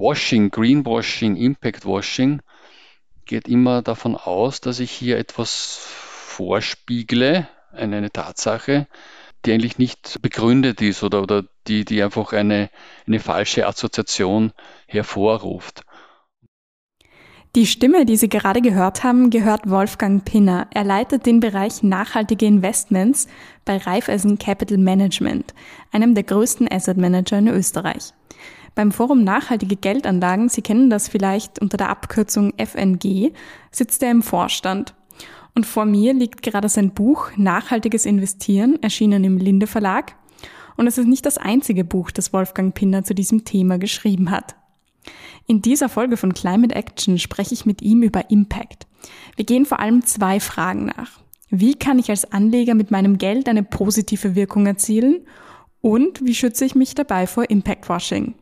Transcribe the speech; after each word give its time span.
Washing, 0.00 0.50
Greenwashing, 0.50 1.36
Impact 1.36 1.84
Washing 1.84 2.40
geht 3.26 3.46
immer 3.46 3.82
davon 3.82 4.16
aus, 4.16 4.62
dass 4.62 4.80
ich 4.80 4.90
hier 4.90 5.18
etwas 5.18 5.76
vorspiegle, 5.78 7.46
eine, 7.72 7.98
eine 7.98 8.10
Tatsache, 8.10 8.88
die 9.44 9.52
eigentlich 9.52 9.78
nicht 9.78 10.20
begründet 10.22 10.80
ist 10.80 11.02
oder, 11.02 11.22
oder 11.22 11.44
die, 11.66 11.84
die 11.84 12.02
einfach 12.02 12.32
eine, 12.32 12.70
eine 13.06 13.20
falsche 13.20 13.66
Assoziation 13.66 14.52
hervorruft. 14.86 15.82
Die 17.56 17.66
Stimme, 17.66 18.06
die 18.06 18.16
Sie 18.16 18.28
gerade 18.28 18.62
gehört 18.62 19.04
haben, 19.04 19.28
gehört 19.28 19.68
Wolfgang 19.68 20.24
Pinner. 20.24 20.68
Er 20.72 20.84
leitet 20.84 21.26
den 21.26 21.40
Bereich 21.40 21.82
nachhaltige 21.82 22.46
Investments 22.46 23.26
bei 23.64 23.76
Raiffeisen 23.76 24.38
Capital 24.38 24.78
Management, 24.78 25.52
einem 25.92 26.14
der 26.14 26.24
größten 26.24 26.70
Asset 26.72 26.96
Manager 26.96 27.38
in 27.38 27.48
Österreich. 27.48 28.14
Beim 28.80 28.92
Forum 28.92 29.24
Nachhaltige 29.24 29.76
Geldanlagen, 29.76 30.48
Sie 30.48 30.62
kennen 30.62 30.88
das 30.88 31.06
vielleicht 31.06 31.58
unter 31.58 31.76
der 31.76 31.90
Abkürzung 31.90 32.54
FNG, 32.56 33.30
sitzt 33.70 34.02
er 34.02 34.10
im 34.10 34.22
Vorstand. 34.22 34.94
Und 35.54 35.66
vor 35.66 35.84
mir 35.84 36.14
liegt 36.14 36.40
gerade 36.40 36.70
sein 36.70 36.94
Buch 36.94 37.30
Nachhaltiges 37.36 38.06
Investieren, 38.06 38.82
erschienen 38.82 39.22
im 39.24 39.36
Linde 39.36 39.66
Verlag. 39.66 40.16
Und 40.78 40.86
es 40.86 40.96
ist 40.96 41.08
nicht 41.08 41.26
das 41.26 41.36
einzige 41.36 41.84
Buch, 41.84 42.10
das 42.10 42.32
Wolfgang 42.32 42.74
Pinner 42.74 43.04
zu 43.04 43.14
diesem 43.14 43.44
Thema 43.44 43.76
geschrieben 43.76 44.30
hat. 44.30 44.56
In 45.46 45.60
dieser 45.60 45.90
Folge 45.90 46.16
von 46.16 46.32
Climate 46.32 46.74
Action 46.74 47.18
spreche 47.18 47.52
ich 47.52 47.66
mit 47.66 47.82
ihm 47.82 48.02
über 48.02 48.30
Impact. 48.30 48.86
Wir 49.36 49.44
gehen 49.44 49.66
vor 49.66 49.80
allem 49.80 50.06
zwei 50.06 50.40
Fragen 50.40 50.86
nach. 50.86 51.20
Wie 51.50 51.74
kann 51.74 51.98
ich 51.98 52.08
als 52.08 52.32
Anleger 52.32 52.74
mit 52.74 52.90
meinem 52.90 53.18
Geld 53.18 53.46
eine 53.46 53.62
positive 53.62 54.34
Wirkung 54.34 54.64
erzielen? 54.64 55.26
Und 55.82 56.24
wie 56.24 56.34
schütze 56.34 56.64
ich 56.64 56.74
mich 56.74 56.94
dabei 56.94 57.26
vor 57.26 57.50
Impact 57.50 57.86
Washing? 57.90 58.36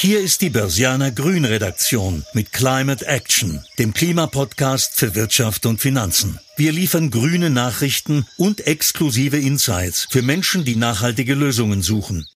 Hier 0.00 0.20
ist 0.20 0.42
die 0.42 0.50
Börsianer 0.50 1.10
Grün 1.10 1.44
Redaktion 1.44 2.24
mit 2.32 2.52
Climate 2.52 3.04
Action, 3.04 3.64
dem 3.80 3.92
Klimapodcast 3.92 4.94
für 4.94 5.16
Wirtschaft 5.16 5.66
und 5.66 5.80
Finanzen. 5.80 6.38
Wir 6.56 6.70
liefern 6.70 7.10
grüne 7.10 7.50
Nachrichten 7.50 8.24
und 8.36 8.64
exklusive 8.64 9.38
Insights 9.38 10.06
für 10.08 10.22
Menschen, 10.22 10.64
die 10.64 10.76
nachhaltige 10.76 11.34
Lösungen 11.34 11.82
suchen. 11.82 12.28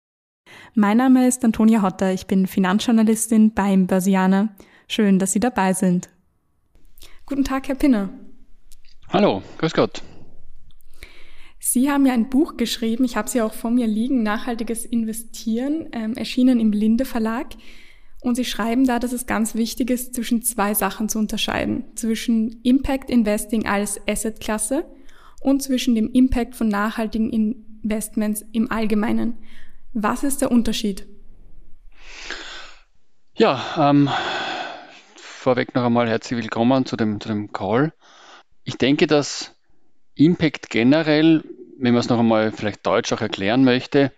Mein 0.73 0.97
Name 0.97 1.27
ist 1.27 1.45
Antonia 1.45 1.83
Hotter, 1.83 2.11
ich 2.11 2.25
bin 2.25 2.47
Finanzjournalistin 2.47 3.53
beim 3.53 3.85
Börsianer. 3.85 4.55
Schön, 4.87 5.19
dass 5.19 5.31
Sie 5.31 5.39
dabei 5.39 5.73
sind. 5.73 6.09
Guten 7.27 7.43
Tag, 7.43 7.67
Herr 7.67 7.75
Pinner. 7.75 8.09
Hallo, 9.09 9.43
grüß 9.59 9.73
Gott. 9.73 10.01
Sie 11.73 11.89
haben 11.89 12.05
ja 12.05 12.11
ein 12.11 12.27
Buch 12.27 12.57
geschrieben, 12.57 13.05
ich 13.05 13.15
habe 13.15 13.29
sie 13.29 13.41
auch 13.41 13.53
vor 13.53 13.71
mir 13.71 13.87
liegen, 13.87 14.23
Nachhaltiges 14.23 14.83
Investieren, 14.83 15.87
ähm, 15.93 16.15
erschienen 16.15 16.59
im 16.59 16.73
Linde 16.73 17.05
Verlag. 17.05 17.47
Und 18.19 18.35
Sie 18.35 18.43
schreiben 18.43 18.85
da, 18.85 18.99
dass 18.99 19.13
es 19.13 19.25
ganz 19.25 19.55
wichtig 19.55 19.89
ist, 19.89 20.13
zwischen 20.13 20.41
zwei 20.41 20.73
Sachen 20.73 21.07
zu 21.07 21.17
unterscheiden. 21.17 21.85
Zwischen 21.95 22.59
Impact 22.63 23.09
Investing 23.09 23.67
als 23.67 24.05
Assetklasse 24.05 24.85
und 25.39 25.63
zwischen 25.63 25.95
dem 25.95 26.11
Impact 26.11 26.57
von 26.57 26.67
nachhaltigen 26.67 27.29
Investments 27.29 28.43
im 28.51 28.69
Allgemeinen. 28.69 29.37
Was 29.93 30.25
ist 30.25 30.41
der 30.41 30.51
Unterschied? 30.51 31.07
Ja, 33.33 33.91
ähm, 33.91 34.09
vorweg 35.15 35.73
noch 35.73 35.85
einmal 35.85 36.09
herzlich 36.09 36.37
willkommen 36.37 36.85
zu 36.85 36.97
dem, 36.97 37.21
zu 37.21 37.29
dem 37.29 37.53
Call. 37.53 37.93
Ich 38.65 38.77
denke, 38.77 39.07
dass 39.07 39.55
Impact 40.15 40.69
generell, 40.69 41.45
wenn 41.81 41.93
man 41.93 42.01
es 42.01 42.09
noch 42.09 42.19
einmal 42.19 42.51
vielleicht 42.51 42.85
deutsch 42.85 43.11
auch 43.11 43.21
erklären 43.21 43.63
möchte, 43.63 44.11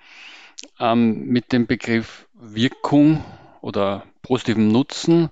ähm, 0.80 1.28
mit 1.28 1.54
dem 1.54 1.66
Begriff 1.66 2.28
Wirkung 2.34 3.24
oder 3.62 4.04
positivem 4.22 4.68
Nutzen 4.68 5.30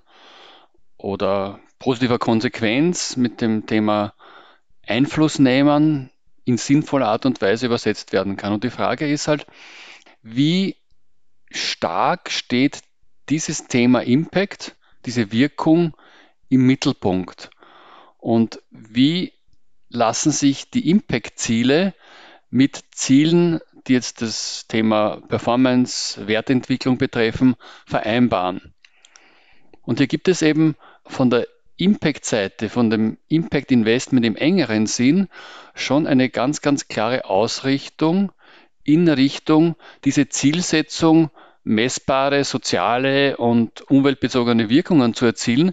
oder 0.96 1.60
positiver 1.78 2.18
Konsequenz 2.18 3.16
mit 3.16 3.42
dem 3.42 3.66
Thema 3.66 4.14
Einfluss 4.86 5.38
nehmen 5.38 6.10
in 6.44 6.56
sinnvoller 6.56 7.08
Art 7.08 7.26
und 7.26 7.42
Weise 7.42 7.66
übersetzt 7.66 8.12
werden 8.12 8.36
kann. 8.36 8.54
Und 8.54 8.64
die 8.64 8.70
Frage 8.70 9.06
ist 9.06 9.28
halt, 9.28 9.46
wie 10.22 10.76
stark 11.50 12.30
steht 12.30 12.80
dieses 13.28 13.66
Thema 13.66 14.00
Impact, 14.00 14.74
diese 15.04 15.32
Wirkung 15.32 15.94
im 16.48 16.66
Mittelpunkt? 16.66 17.50
Und 18.18 18.62
wie 18.70 19.32
lassen 19.90 20.32
sich 20.32 20.70
die 20.70 20.88
Impact-Ziele 20.88 21.94
mit 22.52 22.84
Zielen, 22.90 23.60
die 23.86 23.94
jetzt 23.94 24.20
das 24.20 24.66
Thema 24.68 25.22
Performance, 25.26 26.28
Wertentwicklung 26.28 26.98
betreffen, 26.98 27.56
vereinbaren. 27.86 28.74
Und 29.80 29.98
hier 29.98 30.06
gibt 30.06 30.28
es 30.28 30.42
eben 30.42 30.76
von 31.06 31.30
der 31.30 31.48
Impact-Seite, 31.78 32.68
von 32.68 32.90
dem 32.90 33.16
Impact-Investment 33.28 34.26
im 34.26 34.36
engeren 34.36 34.86
Sinn 34.86 35.28
schon 35.74 36.06
eine 36.06 36.28
ganz, 36.28 36.60
ganz 36.60 36.88
klare 36.88 37.24
Ausrichtung 37.24 38.32
in 38.84 39.08
Richtung 39.08 39.74
diese 40.04 40.28
Zielsetzung, 40.28 41.30
messbare 41.64 42.44
soziale 42.44 43.38
und 43.38 43.80
umweltbezogene 43.90 44.68
Wirkungen 44.68 45.14
zu 45.14 45.24
erzielen, 45.24 45.72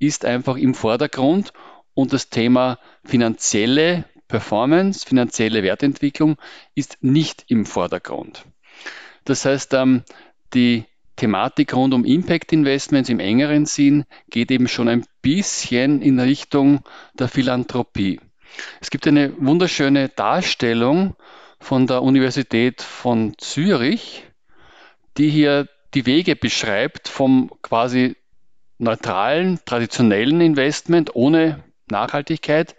ist 0.00 0.24
einfach 0.24 0.56
im 0.56 0.74
Vordergrund 0.74 1.52
und 1.94 2.12
das 2.12 2.28
Thema 2.28 2.80
finanzielle 3.04 4.04
Performance, 4.28 5.06
finanzielle 5.06 5.62
Wertentwicklung 5.62 6.36
ist 6.74 6.98
nicht 7.00 7.44
im 7.48 7.66
Vordergrund. 7.66 8.44
Das 9.24 9.44
heißt, 9.44 9.74
ähm, 9.74 10.04
die 10.54 10.84
Thematik 11.16 11.74
rund 11.74 11.94
um 11.94 12.04
Impact 12.04 12.52
Investments 12.52 13.10
im 13.10 13.18
engeren 13.18 13.66
Sinn 13.66 14.04
geht 14.30 14.50
eben 14.50 14.68
schon 14.68 14.88
ein 14.88 15.04
bisschen 15.20 16.00
in 16.00 16.20
Richtung 16.20 16.84
der 17.18 17.28
Philanthropie. 17.28 18.20
Es 18.80 18.90
gibt 18.90 19.06
eine 19.06 19.34
wunderschöne 19.38 20.08
Darstellung 20.08 21.16
von 21.58 21.86
der 21.86 22.02
Universität 22.02 22.82
von 22.82 23.34
Zürich, 23.38 24.24
die 25.16 25.28
hier 25.28 25.68
die 25.94 26.06
Wege 26.06 26.36
beschreibt 26.36 27.08
vom 27.08 27.50
quasi 27.62 28.16
neutralen, 28.78 29.58
traditionellen 29.64 30.40
Investment 30.40 31.14
ohne 31.16 31.64
Nachhaltigkeit 31.90 32.76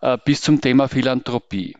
äh, 0.00 0.18
bis 0.24 0.40
zum 0.40 0.60
Thema 0.60 0.88
Philanthropie. 0.88 1.76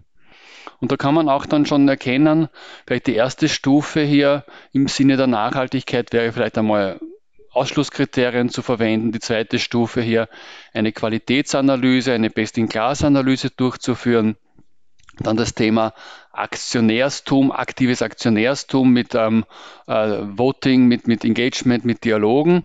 Und 0.80 0.90
da 0.90 0.96
kann 0.96 1.14
man 1.14 1.28
auch 1.28 1.46
dann 1.46 1.64
schon 1.64 1.88
erkennen, 1.88 2.48
vielleicht 2.86 3.06
die 3.06 3.14
erste 3.14 3.48
Stufe 3.48 4.00
hier 4.00 4.44
im 4.72 4.88
Sinne 4.88 5.16
der 5.16 5.28
Nachhaltigkeit 5.28 6.12
wäre 6.12 6.32
vielleicht 6.32 6.58
einmal 6.58 6.98
Ausschlusskriterien 7.52 8.48
zu 8.48 8.62
verwenden. 8.62 9.12
Die 9.12 9.20
zweite 9.20 9.58
Stufe 9.58 10.00
hier 10.00 10.28
eine 10.72 10.92
Qualitätsanalyse, 10.92 12.12
eine 12.12 12.30
Best-in-Class-Analyse 12.30 13.50
durchzuführen. 13.50 14.36
Dann 15.18 15.36
das 15.36 15.54
Thema 15.54 15.92
Aktionärstum, 16.32 17.52
aktives 17.52 18.00
Aktionärstum 18.00 18.90
mit 18.90 19.14
ähm, 19.14 19.44
äh, 19.86 20.22
Voting, 20.22 20.86
mit, 20.86 21.06
mit 21.06 21.24
Engagement, 21.24 21.84
mit 21.84 22.04
Dialogen 22.04 22.64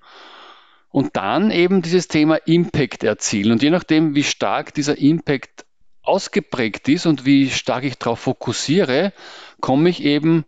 und 0.98 1.16
dann 1.16 1.52
eben 1.52 1.84
dieses 1.84 2.08
Thema 2.08 2.38
Impact 2.48 3.04
erzielen. 3.04 3.52
Und 3.52 3.62
je 3.62 3.70
nachdem, 3.70 4.16
wie 4.16 4.24
stark 4.24 4.74
dieser 4.74 4.98
Impact 4.98 5.64
ausgeprägt 6.02 6.90
ist 6.90 7.06
und 7.06 7.24
wie 7.24 7.52
stark 7.52 7.84
ich 7.84 8.00
darauf 8.00 8.22
fokussiere, 8.22 9.14
komme 9.60 9.90
ich 9.90 10.04
eben 10.04 10.44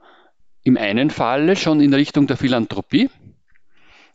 im 0.64 0.76
einen 0.76 1.12
Falle 1.12 1.56
schon 1.56 1.82
in 1.82 1.94
Richtung 1.94 2.26
der 2.26 2.36
Philanthropie 2.36 3.12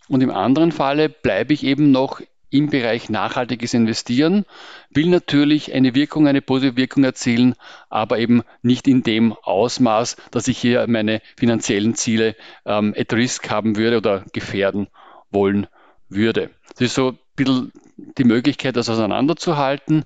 und 0.09 0.25
im 0.25 0.33
anderen 0.33 0.73
Falle 0.73 1.09
bleibe 1.09 1.55
ich 1.55 1.63
eben 1.63 1.93
noch 1.93 2.21
im 2.51 2.69
Bereich 2.69 3.09
nachhaltiges 3.09 3.73
Investieren, 3.73 4.45
will 4.91 5.07
natürlich 5.07 5.73
eine 5.73 5.95
Wirkung, 5.95 6.27
eine 6.27 6.43
positive 6.43 6.77
Wirkung 6.77 7.05
erzielen, 7.05 7.55
aber 7.91 8.19
eben 8.19 8.43
nicht 8.61 8.89
in 8.89 9.05
dem 9.05 9.35
Ausmaß, 9.35 10.17
dass 10.33 10.49
ich 10.49 10.59
hier 10.59 10.85
meine 10.89 11.23
finanziellen 11.37 11.95
Ziele 11.95 12.35
ähm, 12.67 12.93
at 12.99 13.13
risk 13.13 13.51
haben 13.51 13.77
würde 13.77 13.99
oder 13.99 14.25
gefährden 14.33 14.89
wollen 15.31 15.69
würde. 16.15 16.51
Das 16.71 16.81
ist 16.81 16.95
so 16.95 17.11
ein 17.11 17.19
bisschen 17.37 17.73
die 17.97 18.25
Möglichkeit, 18.25 18.77
das 18.77 18.89
auseinanderzuhalten. 18.89 20.05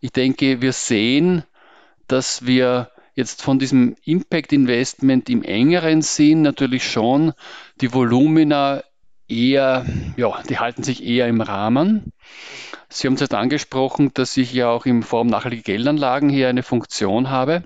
Ich 0.00 0.12
denke, 0.12 0.60
wir 0.60 0.72
sehen, 0.72 1.44
dass 2.06 2.46
wir 2.46 2.90
jetzt 3.14 3.42
von 3.42 3.58
diesem 3.58 3.96
Impact 4.04 4.52
Investment 4.52 5.28
im 5.28 5.42
engeren 5.42 6.02
Sinn 6.02 6.42
natürlich 6.42 6.88
schon 6.88 7.32
die 7.80 7.92
Volumina 7.92 8.82
eher, 9.28 9.84
ja, 10.16 10.42
die 10.48 10.58
halten 10.58 10.82
sich 10.82 11.04
eher 11.04 11.26
im 11.26 11.40
Rahmen. 11.40 12.12
Sie 12.88 13.06
haben 13.06 13.14
es 13.14 13.20
jetzt 13.20 13.34
angesprochen, 13.34 14.12
dass 14.14 14.36
ich 14.36 14.52
ja 14.52 14.70
auch 14.70 14.86
im 14.86 15.02
Form 15.02 15.26
nachhaltige 15.26 15.62
Geldanlagen 15.62 16.28
hier 16.28 16.48
eine 16.48 16.62
Funktion 16.62 17.28
habe. 17.28 17.64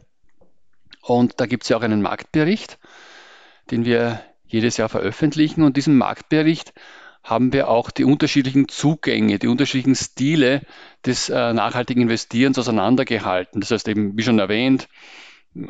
Und 1.03 1.35
da 1.41 1.47
gibt 1.47 1.65
es 1.65 1.69
ja 1.69 1.77
auch 1.77 1.83
einen 1.83 2.03
Marktbericht, 2.03 2.79
den 3.71 3.85
wir 3.85 4.21
jedes 4.47 4.77
Jahr 4.77 4.89
veröffentlichen. 4.89 5.63
Und 5.63 5.77
diesen 5.77 5.97
Marktbericht 5.97 6.73
haben 7.23 7.53
wir 7.53 7.69
auch 7.69 7.91
die 7.91 8.05
unterschiedlichen 8.05 8.69
Zugänge, 8.69 9.39
die 9.39 9.49
unterschiedlichen 9.49 9.95
Stile 9.95 10.63
des 11.07 11.29
äh, 11.29 11.53
nachhaltigen 11.53 12.03
Investierens 12.03 12.59
auseinandergehalten. 12.59 13.61
Das 13.61 13.71
heißt 13.71 13.89
eben, 13.89 14.17
wie 14.17 14.23
schon 14.23 14.39
erwähnt, 14.39 14.89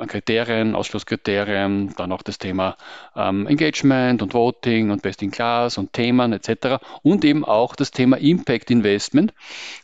Kriterien, 0.07 0.77
Ausschlusskriterien, 0.77 1.93
dann 1.97 2.13
auch 2.13 2.23
das 2.23 2.39
Thema 2.39 2.77
ähm, 3.17 3.47
Engagement 3.49 4.23
und 4.23 4.33
Voting 4.33 4.91
und 4.91 5.03
Best 5.03 5.23
in 5.23 5.33
Class 5.33 5.77
und 5.77 5.93
Themen 5.93 6.33
etc. 6.33 6.79
Und 7.03 7.25
eben 7.25 7.45
auch 7.45 7.75
das 7.75 7.91
Thema 7.91 8.17
Impact 8.19 8.71
Investment. 8.71 9.35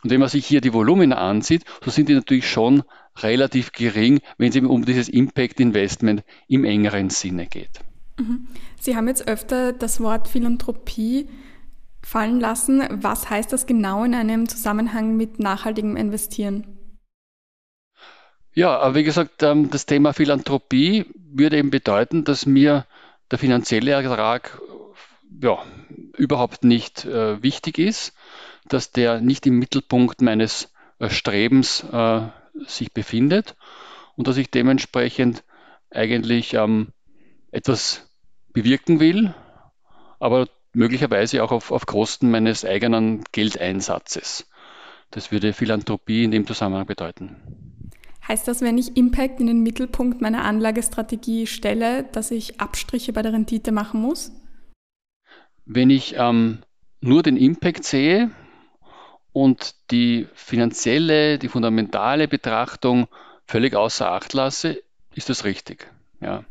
Und 0.03 0.09
wenn 0.09 0.21
man 0.21 0.29
sich 0.29 0.45
hier 0.45 0.61
die 0.61 0.73
Volumina 0.73 1.17
ansieht, 1.17 1.65
so 1.83 1.91
sind 1.91 2.07
die 2.07 2.13
natürlich 2.13 2.49
schon 2.49 2.83
relativ 3.17 3.73
gering, 3.73 4.21
wenn 4.37 4.49
es 4.49 4.55
eben 4.55 4.67
um 4.67 4.85
dieses 4.85 5.09
Impact 5.09 5.59
Investment 5.59 6.23
im 6.47 6.63
engeren 6.63 7.09
Sinne 7.09 7.47
geht. 7.47 7.81
Mhm. 8.17 8.47
Sie 8.79 8.95
haben 8.95 9.09
jetzt 9.09 9.27
öfter 9.27 9.73
das 9.73 9.99
Wort 9.99 10.29
Philanthropie 10.29 11.27
fallen 12.09 12.39
lassen. 12.39 12.83
Was 13.03 13.29
heißt 13.29 13.53
das 13.53 13.67
genau 13.67 14.03
in 14.03 14.15
einem 14.15 14.49
Zusammenhang 14.49 15.15
mit 15.15 15.39
nachhaltigem 15.39 15.95
Investieren? 15.95 16.65
Ja, 18.53 18.95
wie 18.95 19.03
gesagt, 19.03 19.43
ähm, 19.43 19.69
das 19.69 19.85
Thema 19.85 20.13
Philanthropie 20.13 21.05
würde 21.13 21.57
eben 21.57 21.69
bedeuten, 21.69 22.23
dass 22.23 22.47
mir 22.47 22.85
der 23.29 23.37
finanzielle 23.37 23.91
Ertrag 23.91 24.59
ja, 25.41 25.59
überhaupt 26.17 26.63
nicht 26.63 27.05
äh, 27.05 27.41
wichtig 27.43 27.77
ist, 27.77 28.13
dass 28.67 28.91
der 28.91 29.21
nicht 29.21 29.45
im 29.45 29.59
Mittelpunkt 29.59 30.21
meines 30.21 30.73
äh, 30.97 31.09
Strebens 31.09 31.85
äh, 31.91 32.21
sich 32.65 32.91
befindet 32.91 33.55
und 34.15 34.27
dass 34.27 34.37
ich 34.37 34.49
dementsprechend 34.49 35.43
eigentlich 35.91 36.55
ähm, 36.55 36.87
etwas 37.51 38.09
bewirken 38.51 38.99
will, 38.99 39.33
aber 40.19 40.47
möglicherweise 40.73 41.43
auch 41.43 41.51
auf, 41.51 41.71
auf 41.71 41.85
Kosten 41.85 42.31
meines 42.31 42.65
eigenen 42.65 43.23
Geldeinsatzes. 43.31 44.47
Das 45.11 45.31
würde 45.31 45.53
Philanthropie 45.53 46.23
in 46.23 46.31
dem 46.31 46.45
Zusammenhang 46.45 46.85
bedeuten. 46.85 47.35
Heißt 48.27 48.47
das, 48.47 48.61
wenn 48.61 48.77
ich 48.77 48.95
Impact 48.95 49.39
in 49.39 49.47
den 49.47 49.63
Mittelpunkt 49.63 50.21
meiner 50.21 50.45
Anlagestrategie 50.45 51.47
stelle, 51.47 52.03
dass 52.03 52.29
ich 52.29 52.61
Abstriche 52.61 53.11
bei 53.11 53.23
der 53.23 53.33
Rendite 53.33 53.71
machen 53.71 54.01
muss? 54.01 54.31
Wenn 55.65 55.89
ich 55.89 56.15
ähm, 56.15 56.59
nur 57.01 57.23
den 57.23 57.37
Impact 57.37 57.83
sehe 57.83 58.29
und 59.33 59.73
die 59.89 60.27
finanzielle, 60.33 61.39
die 61.39 61.47
fundamentale 61.47 62.27
Betrachtung 62.27 63.07
völlig 63.45 63.73
außer 63.73 64.11
Acht 64.11 64.33
lasse, 64.33 64.79
ist 65.15 65.29
das 65.29 65.43
richtig. 65.43 65.91
Ja. 66.21 66.43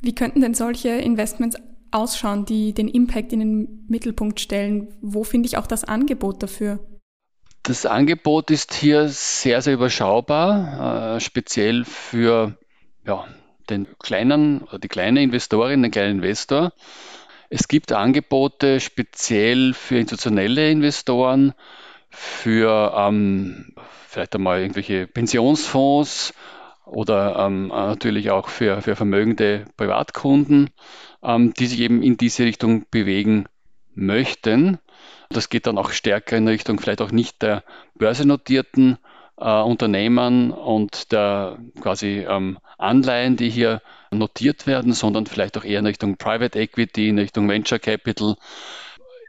Wie 0.00 0.14
könnten 0.14 0.42
denn 0.42 0.54
solche 0.54 0.90
Investments 0.90 1.56
ausschauen, 1.90 2.44
die 2.44 2.72
den 2.74 2.88
Impact 2.88 3.32
in 3.32 3.40
den 3.40 3.86
Mittelpunkt 3.88 4.40
stellen? 4.40 4.88
Wo 5.00 5.24
finde 5.24 5.46
ich 5.46 5.56
auch 5.56 5.66
das 5.66 5.84
Angebot 5.84 6.42
dafür? 6.42 6.80
Das 7.62 7.84
Angebot 7.84 8.50
ist 8.50 8.74
hier 8.74 9.08
sehr, 9.08 9.60
sehr 9.60 9.74
überschaubar, 9.74 11.16
äh, 11.16 11.20
speziell 11.20 11.84
für 11.84 12.56
ja, 13.06 13.26
den 13.68 13.86
kleinen 13.98 14.62
oder 14.62 14.78
die 14.78 14.88
kleine 14.88 15.22
Investorin, 15.22 15.82
den 15.82 15.90
kleinen 15.90 16.22
Investor. 16.22 16.72
Es 17.50 17.68
gibt 17.68 17.92
Angebote 17.92 18.80
speziell 18.80 19.74
für 19.74 19.98
institutionelle 19.98 20.70
Investoren, 20.70 21.54
für 22.10 22.94
ähm, 22.96 23.74
vielleicht 24.06 24.34
einmal 24.34 24.60
irgendwelche 24.60 25.06
Pensionsfonds 25.06 26.34
oder 26.84 27.36
ähm, 27.38 27.68
natürlich 27.68 28.30
auch 28.30 28.48
für, 28.48 28.82
für 28.82 28.96
vermögende 28.96 29.66
Privatkunden, 29.76 30.70
ähm, 31.22 31.54
die 31.54 31.66
sich 31.66 31.80
eben 31.80 32.02
in 32.02 32.16
diese 32.16 32.44
Richtung 32.44 32.86
bewegen 32.90 33.46
möchten. 33.94 34.78
Das 35.30 35.48
geht 35.50 35.66
dann 35.66 35.78
auch 35.78 35.90
stärker 35.90 36.36
in 36.36 36.48
Richtung 36.48 36.78
vielleicht 36.78 37.02
auch 37.02 37.10
nicht 37.10 37.42
der 37.42 37.64
börsennotierten 37.96 38.98
äh, 39.36 39.60
Unternehmen 39.60 40.50
und 40.50 41.12
der 41.12 41.58
quasi 41.80 42.26
ähm, 42.28 42.58
Anleihen, 42.78 43.36
die 43.36 43.50
hier 43.50 43.82
notiert 44.10 44.66
werden, 44.66 44.92
sondern 44.92 45.26
vielleicht 45.26 45.58
auch 45.58 45.64
eher 45.64 45.80
in 45.80 45.86
Richtung 45.86 46.16
Private 46.16 46.58
Equity, 46.58 47.08
in 47.08 47.18
Richtung 47.18 47.48
Venture 47.48 47.78
Capital 47.78 48.36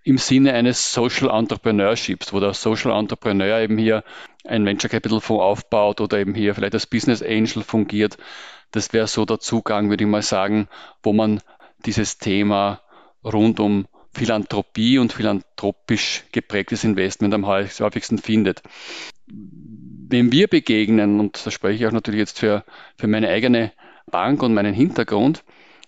im 0.03 0.17
Sinne 0.17 0.53
eines 0.53 0.93
Social 0.93 1.29
Entrepreneurships, 1.29 2.31
wo 2.33 2.39
der 2.39 2.53
Social 2.53 2.97
Entrepreneur 2.97 3.59
eben 3.59 3.77
hier 3.77 4.03
ein 4.45 4.65
Venture 4.65 4.89
Capital 4.89 5.19
Fonds 5.19 5.43
aufbaut 5.43 6.01
oder 6.01 6.17
eben 6.17 6.33
hier 6.33 6.55
vielleicht 6.55 6.73
als 6.73 6.87
Business 6.87 7.21
Angel 7.21 7.63
fungiert. 7.63 8.17
Das 8.71 8.93
wäre 8.93 9.07
so 9.07 9.25
der 9.25 9.39
Zugang, 9.39 9.89
würde 9.89 10.03
ich 10.03 10.09
mal 10.09 10.21
sagen, 10.21 10.67
wo 11.03 11.11
man 11.11 11.41
dieses 11.85 12.17
Thema 12.17 12.81
rund 13.23 13.59
um 13.59 13.87
Philanthropie 14.13 14.97
und 14.97 15.13
philanthropisch 15.13 16.23
geprägtes 16.31 16.83
Investment 16.83 17.33
am 17.33 17.45
häufigsten 17.45 18.17
findet. 18.17 18.61
Wenn 19.27 20.31
wir 20.31 20.47
begegnen, 20.47 21.19
und 21.19 21.45
da 21.45 21.51
spreche 21.51 21.75
ich 21.75 21.87
auch 21.87 21.91
natürlich 21.91 22.19
jetzt 22.19 22.39
für, 22.39 22.65
für 22.97 23.07
meine 23.07 23.29
eigene 23.29 23.71
Bank 24.07 24.41
und 24.41 24.53
meinen 24.53 24.73
Hintergrund, 24.73 25.43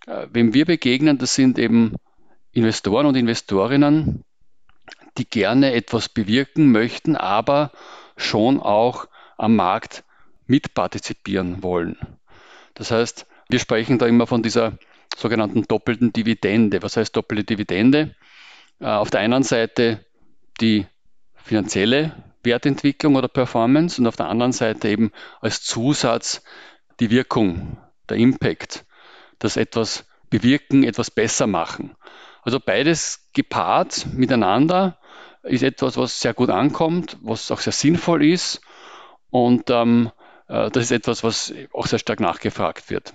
äh, 0.05 0.27
wenn 0.31 0.53
wir 0.53 0.65
begegnen, 0.65 1.17
das 1.17 1.33
sind 1.33 1.57
eben 1.57 1.95
Investoren 2.51 3.07
und 3.07 3.15
Investorinnen, 3.15 4.23
die 5.17 5.25
gerne 5.25 5.73
etwas 5.73 6.09
bewirken 6.09 6.71
möchten, 6.71 7.15
aber 7.15 7.71
schon 8.17 8.59
auch 8.59 9.07
am 9.38 9.55
Markt 9.55 10.03
mitpartizipieren 10.45 11.63
wollen. 11.63 11.97
Das 12.75 12.91
heißt, 12.91 13.25
wir 13.49 13.59
sprechen 13.59 13.97
da 13.97 14.05
immer 14.05 14.27
von 14.27 14.43
dieser 14.43 14.77
sogenannten 15.18 15.63
doppelten 15.63 16.13
Dividende. 16.13 16.81
Was 16.81 16.98
heißt 16.98 17.16
doppelte 17.16 17.44
Dividende? 17.44 18.16
Äh, 18.80 18.86
auf 18.86 19.10
der 19.10 19.22
einen 19.22 19.44
Seite 19.44 20.06
die 20.60 20.86
finanzielle 21.36 22.16
Wertentwicklung 22.44 23.16
oder 23.16 23.28
Performance 23.28 24.02
und 24.02 24.08
auf 24.08 24.16
der 24.16 24.28
anderen 24.28 24.52
Seite 24.52 24.90
eben 24.90 25.12
als 25.42 25.62
Zusatz 25.62 26.44
die 27.00 27.10
Wirkung, 27.10 27.78
der 28.10 28.18
Impact, 28.18 28.86
das 29.40 29.58
etwas 29.58 30.06
bewirken, 30.30 30.84
etwas 30.84 31.12
besser 31.12 31.48
machen. 31.48 31.96
Also 32.44 32.60
beides 32.60 33.30
gepaart 33.34 34.08
miteinander 34.13 34.98
ist 35.44 35.63
etwas, 35.63 35.98
was 35.98 36.19
sehr 36.19 36.34
gut 36.34 36.50
ankommt, 36.50 37.18
was 37.22 37.52
auch 37.52 37.60
sehr 37.60 37.74
sinnvoll 37.74 38.25
ist 38.25 38.62
und 39.30 39.69
ähm, 39.69 40.12
äh, 40.48 40.69
das 40.69 40.86
ist 40.86 40.92
etwas, 40.92 41.24
was 41.24 41.54
auch 41.74 41.88
sehr 41.88 42.00
stark 42.00 42.19
nachgefragt 42.19 42.90
wird. 42.90 43.13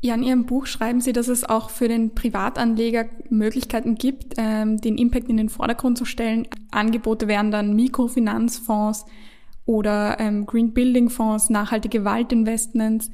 Ja, 0.00 0.14
in 0.14 0.22
Ihrem 0.22 0.46
Buch 0.46 0.66
schreiben 0.66 1.00
Sie, 1.00 1.12
dass 1.12 1.26
es 1.26 1.42
auch 1.42 1.70
für 1.70 1.88
den 1.88 2.14
Privatanleger 2.14 3.06
Möglichkeiten 3.30 3.96
gibt, 3.96 4.34
ähm, 4.36 4.76
den 4.80 4.96
Impact 4.96 5.28
in 5.28 5.36
den 5.36 5.48
Vordergrund 5.48 5.98
zu 5.98 6.04
stellen. 6.04 6.46
Angebote 6.70 7.26
wären 7.26 7.50
dann 7.50 7.74
Mikrofinanzfonds 7.74 9.06
oder 9.66 10.20
ähm, 10.20 10.46
Green 10.46 10.72
Building 10.72 11.10
Fonds, 11.10 11.50
nachhaltige 11.50 12.04
Waldinvestments. 12.04 13.10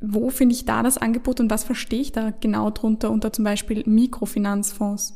Wo 0.00 0.30
finde 0.30 0.54
ich 0.54 0.64
da 0.64 0.82
das 0.82 0.96
Angebot 0.96 1.38
und 1.38 1.50
was 1.50 1.64
verstehe 1.64 2.00
ich 2.00 2.12
da 2.12 2.30
genau 2.30 2.70
drunter 2.70 3.10
unter 3.10 3.32
zum 3.32 3.44
Beispiel 3.44 3.82
Mikrofinanzfonds? 3.86 5.14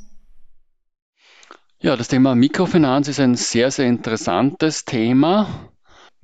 Ja, 1.80 1.96
das 1.96 2.08
Thema 2.08 2.34
Mikrofinanz 2.34 3.08
ist 3.08 3.20
ein 3.20 3.34
sehr, 3.36 3.70
sehr 3.70 3.86
interessantes 3.86 4.84
Thema. 4.84 5.70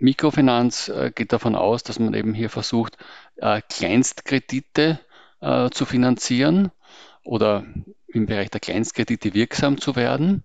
Mikrofinanz 0.02 0.88
äh, 0.88 1.12
geht 1.14 1.32
davon 1.32 1.54
aus, 1.54 1.82
dass 1.82 1.98
man 1.98 2.14
eben 2.14 2.34
hier 2.34 2.50
versucht, 2.50 2.96
äh, 3.36 3.60
Kleinstkredite 3.68 5.00
äh, 5.40 5.70
zu 5.70 5.84
finanzieren 5.84 6.70
oder 7.24 7.64
im 8.08 8.26
Bereich 8.26 8.50
der 8.50 8.60
Kleinstkredite 8.60 9.34
wirksam 9.34 9.80
zu 9.80 9.96
werden. 9.96 10.44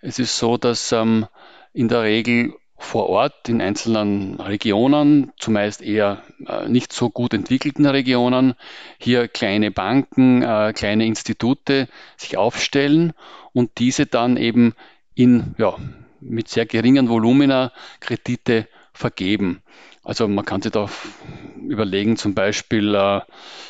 Es 0.00 0.18
ist 0.18 0.36
so, 0.36 0.56
dass 0.56 0.92
ähm, 0.92 1.26
in 1.72 1.88
der 1.88 2.02
Regel 2.02 2.54
vor 2.76 3.08
Ort 3.08 3.48
in 3.48 3.60
einzelnen 3.62 4.40
Regionen, 4.40 5.32
zumeist 5.38 5.82
eher 5.82 6.24
nicht 6.66 6.92
so 6.92 7.10
gut 7.10 7.32
entwickelten 7.32 7.86
Regionen, 7.86 8.54
hier 8.98 9.28
kleine 9.28 9.70
Banken, 9.70 10.40
kleine 10.74 11.06
Institute 11.06 11.86
sich 12.16 12.36
aufstellen 12.36 13.12
und 13.52 13.78
diese 13.78 14.06
dann 14.06 14.36
eben 14.36 14.74
in 15.14 15.54
ja, 15.58 15.76
mit 16.22 16.48
sehr 16.48 16.66
geringen 16.66 17.08
Volumina 17.08 17.72
Kredite 18.00 18.66
vergeben. 18.92 19.62
Also 20.02 20.26
man 20.26 20.44
kann 20.44 20.62
sich 20.62 20.72
da 20.72 20.88
überlegen, 21.68 22.16
zum 22.16 22.34
Beispiel 22.34 22.94
äh, 22.94 23.20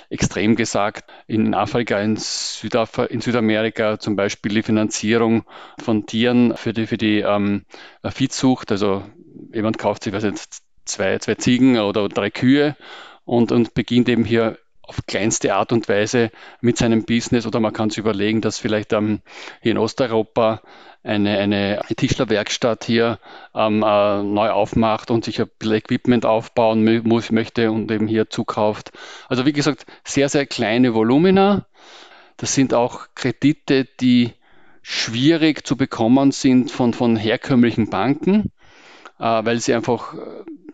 extrem 0.09 0.57
gesagt, 0.57 1.11
in 1.27 1.55
Afrika, 1.55 1.99
in, 1.99 2.17
Südaf 2.17 2.99
in, 3.11 3.21
Südamerika 3.21 3.99
zum 3.99 4.17
Beispiel 4.17 4.53
die 4.53 4.62
Finanzierung 4.62 5.45
von 5.79 6.07
Tieren 6.07 6.57
für 6.57 6.73
die, 6.73 6.87
für 6.87 6.97
die 6.97 7.21
ähm, 7.21 7.65
Viehzucht. 8.05 8.73
Also 8.73 9.05
jemand 9.53 9.79
kauft 9.79 10.05
sich, 10.05 10.12
weiß 10.12 10.25
nicht, 10.25 10.43
zwei, 10.85 11.19
zwei 11.19 11.35
Ziegen 11.35 11.79
oder 11.79 12.09
drei 12.09 12.31
Kühe 12.31 12.77
und, 13.25 13.53
und 13.53 13.75
beginnt 13.75 14.09
eben 14.09 14.25
hier 14.25 14.59
auf 14.83 15.07
kleinste 15.07 15.55
Art 15.55 15.73
und 15.73 15.89
Weise 15.89 16.31
mit 16.61 16.77
seinem 16.77 17.05
Business 17.05 17.47
oder 17.47 17.61
man 17.61 17.73
kann 17.73 17.91
sich 17.91 17.99
überlegen, 17.99 18.41
dass 18.41 18.59
vielleicht 18.59 18.93
ähm, 18.93 19.21
hier 19.61 19.73
in 19.73 19.79
Osteuropa 19.79 20.61
eine, 21.05 21.39
eine 21.39 21.83
Tischlerwerkstatt 21.97 22.85
hier 22.85 23.19
ähm, 23.55 23.83
äh, 23.83 24.23
neu 24.23 24.51
aufmacht 24.51 25.11
und 25.11 25.25
sich 25.25 25.41
ein 25.41 25.51
bisschen 25.59 25.77
Equipment 25.77 26.25
aufbauen 26.25 27.03
muss, 27.05 27.33
möchte 27.33 27.71
und 27.71 27.91
eben 27.91 28.07
hier 28.07 28.31
zukauft. 28.31 28.93
Also 29.29 29.47
wie 29.47 29.53
gesagt, 29.53 29.87
sehr, 30.05 30.29
sehr 30.29 30.47
kleine 30.47 30.95
Volumina. 30.95 31.67
Das 32.37 32.55
sind 32.55 32.75
auch 32.75 33.09
Kredite, 33.15 33.87
die 34.01 34.33
schwierig 34.83 35.67
zu 35.67 35.77
bekommen 35.77 36.33
sind 36.33 36.71
von, 36.71 36.93
von 36.93 37.17
herkömmlichen 37.17 37.89
Banken, 37.91 38.53
äh, 39.19 39.45
weil 39.45 39.59
sie 39.59 39.75
einfach 39.75 40.15
äh, 40.15 40.19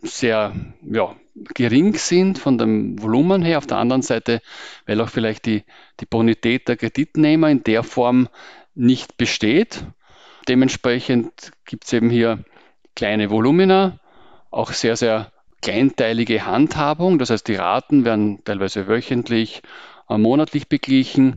sehr 0.03 0.55
ja, 0.83 1.15
gering 1.55 1.95
sind 1.95 2.39
von 2.39 2.59
dem 2.59 3.01
Volumen 3.03 3.43
her. 3.43 3.59
Auf 3.59 3.67
der 3.67 3.79
anderen 3.79 4.03
Seite, 4.03 4.41
weil 4.87 5.01
auch 5.01 5.09
vielleicht 5.09 5.47
die, 5.47 5.65
die 6.01 6.07
Bonität 6.07 6.69
der 6.69 6.77
Kreditnehmer 6.77 7.51
in 7.51 7.65
der 7.65 7.83
Form 7.83 8.29
nicht 8.75 9.17
besteht. 9.17 9.85
Dementsprechend 10.49 11.53
gibt 11.67 11.85
es 11.85 11.93
eben 11.93 12.11
hier 12.11 12.45
kleine 12.97 13.31
Volumina, 13.31 14.01
auch 14.51 14.73
sehr, 14.73 14.97
sehr 14.97 15.31
kleinteilige 15.61 16.47
Handhabung. 16.47 17.19
Das 17.19 17.31
heißt, 17.31 17.47
die 17.49 17.57
Raten 17.57 18.05
werden 18.05 18.43
teilweise 18.45 18.89
wöchentlich, 18.89 19.63
äh, 20.09 20.17
monatlich 20.17 20.69
beglichen. 20.69 21.37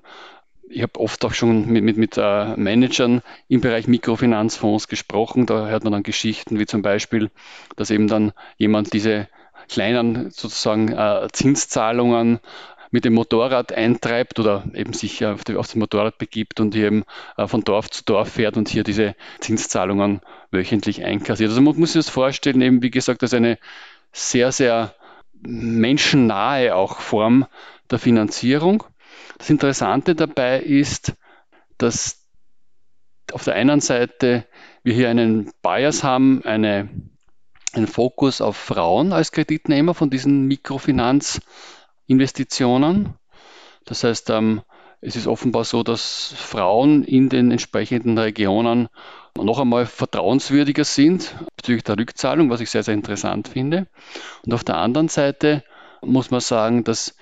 Ich 0.69 0.81
habe 0.81 0.99
oft 0.99 1.25
auch 1.25 1.33
schon 1.33 1.67
mit, 1.67 1.83
mit, 1.83 1.97
mit 1.97 2.17
äh, 2.17 2.55
Managern 2.55 3.21
im 3.49 3.59
Bereich 3.59 3.87
Mikrofinanzfonds 3.87 4.87
gesprochen. 4.87 5.45
Da 5.45 5.67
hört 5.67 5.83
man 5.83 5.91
dann 5.91 6.03
Geschichten 6.03 6.59
wie 6.59 6.65
zum 6.65 6.81
Beispiel, 6.81 7.29
dass 7.75 7.91
eben 7.91 8.07
dann 8.07 8.31
jemand 8.57 8.93
diese 8.93 9.27
kleinen 9.71 10.29
sozusagen 10.31 10.89
äh, 10.89 11.27
Zinszahlungen 11.31 12.39
mit 12.91 13.05
dem 13.05 13.13
Motorrad 13.13 13.71
eintreibt 13.71 14.37
oder 14.37 14.65
eben 14.73 14.91
sich 14.91 15.25
auf, 15.25 15.45
die, 15.45 15.55
auf 15.55 15.65
das 15.65 15.75
Motorrad 15.75 16.17
begibt 16.17 16.59
und 16.59 16.75
eben 16.75 17.05
äh, 17.37 17.47
von 17.47 17.63
Dorf 17.63 17.89
zu 17.89 18.03
Dorf 18.03 18.33
fährt 18.33 18.57
und 18.57 18.67
hier 18.67 18.83
diese 18.83 19.15
Zinszahlungen 19.39 20.19
wöchentlich 20.51 21.03
einkassiert. 21.03 21.49
Also 21.49 21.61
man 21.61 21.77
muss 21.79 21.93
sich 21.93 22.05
das 22.05 22.09
vorstellen, 22.09 22.61
eben 22.61 22.81
wie 22.81 22.91
gesagt, 22.91 23.23
ist 23.23 23.33
eine 23.33 23.57
sehr, 24.11 24.51
sehr 24.51 24.93
menschennahe 25.41 26.75
auch 26.75 26.99
Form 26.99 27.47
der 27.89 27.99
Finanzierung. 27.99 28.83
Das 29.37 29.49
Interessante 29.49 30.13
dabei 30.13 30.59
ist, 30.59 31.13
dass 31.77 32.27
auf 33.31 33.45
der 33.45 33.55
einen 33.55 33.79
Seite 33.79 34.45
wir 34.83 34.93
hier 34.93 35.09
einen 35.09 35.51
Bias 35.61 36.03
haben, 36.03 36.43
eine, 36.43 36.89
einen 37.73 37.87
Fokus 37.87 38.41
auf 38.41 38.57
Frauen 38.57 39.13
als 39.13 39.31
Kreditnehmer 39.31 39.93
von 39.93 40.09
diesen 40.09 40.47
Mikrofinanz- 40.47 41.39
Investitionen. 42.11 43.15
Das 43.85 44.03
heißt, 44.03 44.29
ähm, 44.31 44.63
es 44.99 45.15
ist 45.15 45.27
offenbar 45.27 45.63
so, 45.63 45.81
dass 45.81 46.33
Frauen 46.35 47.03
in 47.03 47.29
den 47.29 47.51
entsprechenden 47.51 48.17
Regionen 48.17 48.89
noch 49.37 49.59
einmal 49.59 49.85
vertrauenswürdiger 49.85 50.83
sind 50.83 51.33
bezüglich 51.55 51.85
der 51.85 51.97
Rückzahlung, 51.97 52.49
was 52.49 52.59
ich 52.59 52.69
sehr, 52.69 52.83
sehr 52.83 52.93
interessant 52.93 53.47
finde. 53.47 53.87
Und 54.45 54.53
auf 54.53 54.65
der 54.65 54.77
anderen 54.77 55.07
Seite 55.07 55.63
muss 56.01 56.31
man 56.31 56.41
sagen, 56.41 56.83
dass 56.83 57.15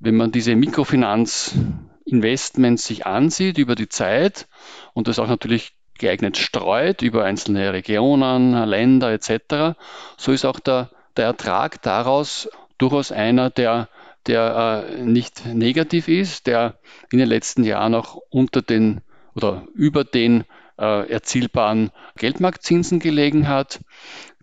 wenn 0.00 0.16
man 0.16 0.32
diese 0.32 0.56
Mikrofinanzinvestments 0.56 2.86
sich 2.86 3.06
ansieht 3.06 3.58
über 3.58 3.74
die 3.74 3.90
Zeit 3.90 4.48
und 4.94 5.06
das 5.06 5.18
auch 5.18 5.28
natürlich 5.28 5.74
geeignet 6.00 6.36
streut 6.36 7.02
über 7.02 7.24
einzelne 7.24 7.72
Regionen, 7.72 8.52
Länder 8.68 9.12
etc., 9.12 9.78
so 10.16 10.32
ist 10.32 10.44
auch 10.44 10.58
der, 10.58 10.90
der 11.16 11.26
Ertrag 11.26 11.80
daraus 11.82 12.48
durchaus 12.78 13.12
einer, 13.12 13.50
der 13.50 13.88
der 14.26 14.86
äh, 14.86 15.02
nicht 15.02 15.46
negativ 15.46 16.08
ist, 16.08 16.46
der 16.46 16.78
in 17.10 17.18
den 17.18 17.28
letzten 17.28 17.64
Jahren 17.64 17.94
auch 17.94 18.16
unter 18.28 18.62
den 18.62 19.00
oder 19.34 19.66
über 19.74 20.04
den 20.04 20.44
äh, 20.78 21.10
erzielbaren 21.10 21.90
Geldmarktzinsen 22.16 23.00
gelegen 23.00 23.48
hat. 23.48 23.80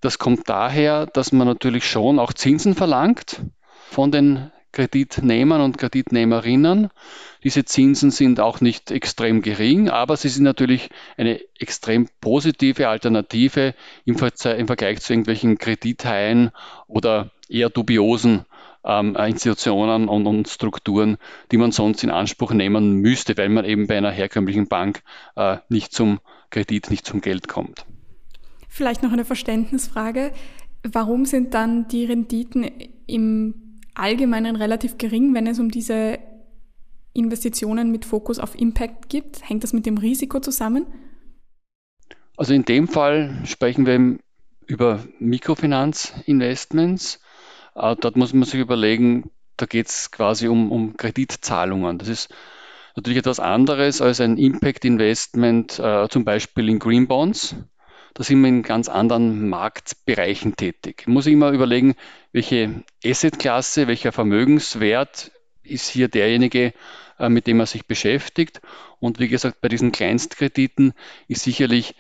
Das 0.01 0.17
kommt 0.17 0.49
daher, 0.49 1.05
dass 1.05 1.31
man 1.31 1.47
natürlich 1.47 1.87
schon 1.87 2.19
auch 2.19 2.33
Zinsen 2.33 2.75
verlangt 2.75 3.41
von 3.89 4.11
den 4.11 4.51
Kreditnehmern 4.77 5.61
und 5.61 5.79
Kreditnehmerinnen. 5.79 6.89
Diese 7.43 7.65
Zinsen 7.65 8.11
sind 8.11 8.39
auch 8.39 8.61
nicht 8.61 8.91
extrem 8.91 9.41
gering, 9.41 9.89
aber 9.89 10.17
sie 10.17 10.29
sind 10.29 10.43
natürlich 10.43 10.89
eine 11.17 11.41
extrem 11.57 12.07
positive 12.21 12.87
Alternative 12.87 13.73
im, 14.05 14.17
Vergleich 14.17 15.01
zu 15.01 15.13
irgendwelchen 15.13 15.57
Kredithaien 15.57 16.51
oder 16.85 17.31
eher 17.49 17.71
dubiosen 17.71 18.45
ähm, 18.85 19.15
Institutionen 19.15 20.09
und, 20.09 20.27
und, 20.27 20.47
Strukturen, 20.47 21.17
die 21.51 21.57
man 21.57 21.71
sonst 21.71 22.03
in 22.03 22.11
Anspruch 22.11 22.51
nehmen 22.51 22.97
müsste, 22.97 23.35
weil 23.35 23.49
man 23.49 23.65
eben 23.65 23.87
bei 23.87 23.97
einer 23.97 24.11
herkömmlichen 24.11 24.67
Bank 24.67 25.01
äh, 25.35 25.57
nicht 25.69 25.91
zum 25.91 26.19
Kredit, 26.51 26.91
nicht 26.91 27.03
zum 27.03 27.21
Geld 27.21 27.47
kommt. 27.47 27.83
Vielleicht 28.69 29.01
noch 29.01 29.11
eine 29.11 29.25
Verständnisfrage. 29.25 30.33
Warum 30.83 31.25
sind 31.25 31.55
dann 31.55 31.87
die 31.87 32.05
Renditen 32.05 32.69
im 33.07 33.66
Allgemeinen 33.97 34.55
relativ 34.55 34.97
gering, 34.97 35.33
wenn 35.33 35.47
es 35.47 35.59
um 35.59 35.71
diese 35.71 36.19
Investitionen 37.13 37.91
mit 37.91 38.05
Fokus 38.05 38.39
auf 38.39 38.59
Impact 38.59 39.09
gibt? 39.09 39.49
Hängt 39.49 39.63
das 39.63 39.73
mit 39.73 39.85
dem 39.85 39.97
Risiko 39.97 40.39
zusammen? 40.39 40.85
Also 42.35 42.53
in 42.53 42.65
dem 42.65 42.87
Fall 42.87 43.41
sprechen 43.45 43.85
wir 43.85 44.17
über 44.67 45.03
Mikrofinanzinvestments 45.19 47.19
äh, 47.77 47.95
dort 47.95 48.17
muss 48.17 48.33
man 48.33 48.43
sich 48.43 48.59
überlegen, 48.59 49.29
da 49.55 49.65
geht 49.65 49.87
es 49.87 50.11
quasi 50.11 50.47
um, 50.47 50.71
um 50.71 50.97
Kreditzahlungen. 50.97 51.99
Das 51.99 52.07
ist 52.07 52.33
natürlich 52.95 53.19
etwas 53.19 53.39
anderes 53.39 54.01
als 54.01 54.19
ein 54.19 54.37
Impact 54.37 54.83
Investment, 54.83 55.79
äh, 55.79 56.07
zum 56.09 56.25
Beispiel 56.25 56.69
in 56.69 56.79
Green 56.79 57.07
Bonds. 57.07 57.55
Da 58.17 58.23
sind 58.23 58.41
wir 58.41 58.49
in 58.49 58.63
ganz 58.63 58.89
anderen 58.89 59.47
Marktbereichen 59.47 60.55
tätig. 60.55 61.03
Man 61.05 61.13
muss 61.13 61.27
immer 61.27 61.51
überlegen, 61.51 61.93
welche 62.31 62.83
Assetklasse, 63.05 63.85
welcher 63.85 64.11
Vermögenswert 64.11 65.31
ist 65.61 65.87
hier 65.87 66.07
derjenige, 66.07 66.73
äh, 67.19 67.29
mit 67.29 67.45
dem 67.45 67.57
man 67.57 67.67
sich 67.67 67.85
beschäftigt. 67.85 68.59
Und 68.99 69.19
wie 69.19 69.27
gesagt, 69.27 69.61
bei 69.61 69.67
diesen 69.67 69.91
Kleinstkrediten 69.91 70.93
ist 71.27 71.43
sicherlich 71.43 71.93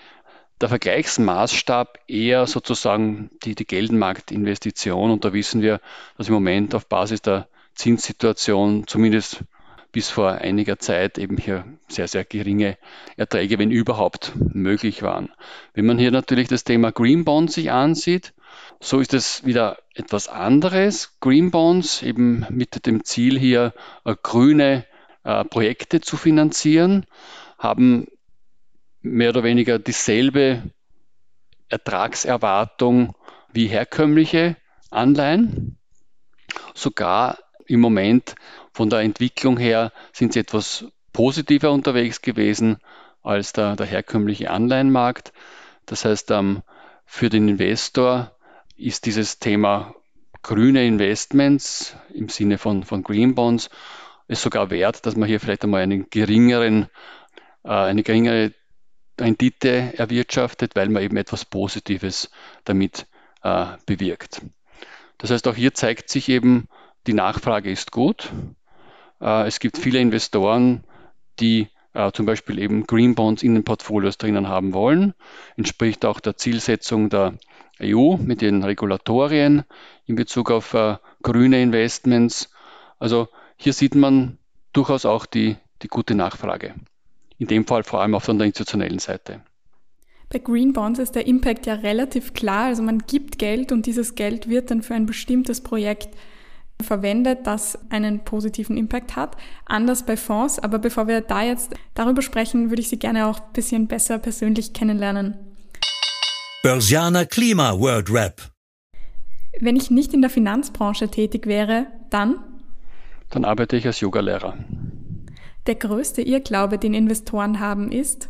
der 0.59 0.69
Vergleichsmaßstab 0.69 1.99
eher 2.07 2.47
sozusagen 2.47 3.29
die, 3.43 3.53
die 3.53 3.67
Geldmarktinvestition. 3.67 5.11
Und 5.11 5.23
da 5.23 5.33
wissen 5.33 5.61
wir, 5.61 5.79
dass 6.17 6.29
im 6.29 6.33
Moment 6.33 6.73
auf 6.73 6.87
Basis 6.87 7.21
der 7.21 7.47
Zinssituation 7.75 8.87
zumindest 8.87 9.43
bis 9.97 10.11
vor 10.11 10.33
einiger 10.33 10.77
Zeit 10.77 11.17
eben 11.17 11.37
hier 11.37 11.65
sehr, 11.87 12.07
sehr 12.07 12.23
geringe 12.23 12.77
Erträge, 13.15 13.57
wenn 13.57 13.71
überhaupt, 13.71 14.31
möglich 14.53 15.01
waren. 15.01 15.31
Wenn 15.73 15.87
man 15.87 15.97
hier 15.97 16.11
natürlich 16.11 16.47
das 16.47 16.63
Thema 16.63 16.91
Green 16.91 17.25
Bonds 17.25 17.55
sich 17.55 17.71
ansieht, 17.71 18.35
so 18.79 18.99
ist 18.99 19.15
es 19.15 19.43
wieder 19.43 19.79
etwas 19.95 20.27
anderes. 20.27 21.17
Green 21.19 21.49
Bonds 21.49 22.03
eben 22.03 22.45
mit 22.51 22.85
dem 22.85 23.05
Ziel 23.05 23.39
hier 23.39 23.73
äh, 24.05 24.13
grüne 24.21 24.85
äh, 25.23 25.43
Projekte 25.45 25.99
zu 25.99 26.15
finanzieren, 26.15 27.07
haben 27.57 28.05
mehr 29.01 29.29
oder 29.29 29.41
weniger 29.41 29.79
dieselbe 29.79 30.61
Ertragserwartung 31.69 33.15
wie 33.51 33.65
herkömmliche 33.65 34.57
Anleihen. 34.91 35.79
Sogar 36.75 37.39
im 37.65 37.79
Moment 37.79 38.35
von 38.77 38.91
der 38.91 38.99
Entwicklung 38.99 39.57
her 39.57 39.91
sind 40.13 40.33
sie 40.33 40.39
etwas 40.39 40.85
positiver 41.11 41.71
unterwegs 41.71 42.21
gewesen 42.21 42.77
als 43.23 43.51
der, 43.51 43.75
der 43.75 43.87
herkömmliche 43.87 44.51
Anleihenmarkt. 44.51 45.33
Das 45.87 46.05
heißt, 46.05 46.29
ähm, 46.29 46.61
für 47.03 47.29
den 47.29 47.49
Investor 47.49 48.37
ist 48.75 49.07
dieses 49.07 49.39
Thema 49.39 49.95
grüne 50.43 50.85
Investments 50.85 51.97
im 52.13 52.29
Sinne 52.29 52.59
von, 52.59 52.83
von 52.83 53.01
Green 53.01 53.33
Bonds 53.33 53.71
es 54.27 54.43
sogar 54.43 54.69
wert, 54.69 55.07
dass 55.07 55.15
man 55.15 55.27
hier 55.27 55.39
vielleicht 55.39 55.63
einmal 55.63 55.81
einen 55.81 56.11
geringeren, 56.11 56.83
äh, 57.63 57.69
eine 57.69 58.03
geringere 58.03 58.53
Rendite 59.19 59.97
erwirtschaftet, 59.97 60.75
weil 60.75 60.89
man 60.89 61.01
eben 61.01 61.17
etwas 61.17 61.45
Positives 61.45 62.29
damit 62.63 63.07
äh, 63.41 63.65
bewirkt. 63.87 64.43
Das 65.17 65.31
heißt, 65.31 65.47
auch 65.47 65.55
hier 65.55 65.73
zeigt 65.73 66.11
sich 66.11 66.29
eben, 66.29 66.67
die 67.07 67.13
Nachfrage 67.13 67.71
ist 67.71 67.91
gut. 67.91 68.29
Äh, 69.21 69.47
es 69.47 69.59
gibt 69.59 69.77
viele 69.77 69.99
Investoren, 69.99 70.83
die 71.39 71.67
äh, 71.93 72.11
zum 72.11 72.25
Beispiel 72.25 72.59
eben 72.59 72.85
Green 72.85 73.15
Bonds 73.15 73.43
in 73.43 73.53
den 73.53 73.63
Portfolios 73.63 74.17
drinnen 74.17 74.47
haben 74.47 74.73
wollen. 74.73 75.13
Entspricht 75.55 76.05
auch 76.05 76.19
der 76.19 76.37
Zielsetzung 76.37 77.09
der 77.09 77.33
EU 77.81 78.17
mit 78.17 78.41
den 78.41 78.63
Regulatorien 78.63 79.63
in 80.05 80.15
Bezug 80.15 80.51
auf 80.51 80.73
äh, 80.73 80.97
grüne 81.23 81.61
Investments. 81.61 82.51
Also 82.99 83.27
hier 83.55 83.73
sieht 83.73 83.95
man 83.95 84.37
durchaus 84.73 85.05
auch 85.05 85.25
die, 85.25 85.57
die 85.81 85.87
gute 85.87 86.15
Nachfrage 86.15 86.75
in 87.37 87.47
dem 87.47 87.65
Fall 87.65 87.83
vor 87.83 88.01
allem 88.01 88.19
von 88.19 88.37
der 88.37 88.47
institutionellen 88.47 88.99
Seite. 88.99 89.41
Bei 90.29 90.39
Green 90.39 90.73
Bonds 90.73 90.99
ist 90.99 91.15
der 91.15 91.25
Impact 91.25 91.67
ja 91.67 91.75
relativ 91.75 92.33
klar. 92.33 92.65
Also 92.65 92.83
man 92.83 92.99
gibt 92.99 93.39
Geld 93.39 93.71
und 93.71 93.85
dieses 93.85 94.15
Geld 94.15 94.49
wird 94.49 94.71
dann 94.71 94.81
für 94.81 94.93
ein 94.93 95.05
bestimmtes 95.05 95.61
Projekt 95.61 96.09
verwendet, 96.81 97.45
das 97.45 97.77
einen 97.89 98.23
positiven 98.23 98.77
Impact 98.77 99.15
hat. 99.15 99.35
Anders 99.65 100.03
bei 100.03 100.17
Fonds. 100.17 100.59
Aber 100.59 100.79
bevor 100.79 101.07
wir 101.07 101.21
da 101.21 101.43
jetzt 101.43 101.73
darüber 101.93 102.21
sprechen, 102.21 102.69
würde 102.69 102.81
ich 102.81 102.89
Sie 102.89 102.99
gerne 102.99 103.27
auch 103.27 103.39
ein 103.39 103.53
bisschen 103.53 103.87
besser 103.87 104.19
persönlich 104.19 104.73
kennenlernen. 104.73 105.35
Börsianer 106.63 107.25
Klima 107.25 107.79
World 107.79 108.11
Rap. 108.11 108.51
Wenn 109.59 109.75
ich 109.75 109.89
nicht 109.89 110.13
in 110.13 110.21
der 110.21 110.29
Finanzbranche 110.29 111.09
tätig 111.09 111.47
wäre, 111.47 111.87
dann? 112.09 112.39
Dann 113.29 113.45
arbeite 113.45 113.75
ich 113.75 113.85
als 113.87 113.99
Yogalehrer. 113.99 114.57
Der 115.65 115.75
größte 115.75 116.21
Irrglaube, 116.21 116.77
den 116.77 116.93
Investoren 116.93 117.59
haben, 117.59 117.91
ist, 117.91 118.29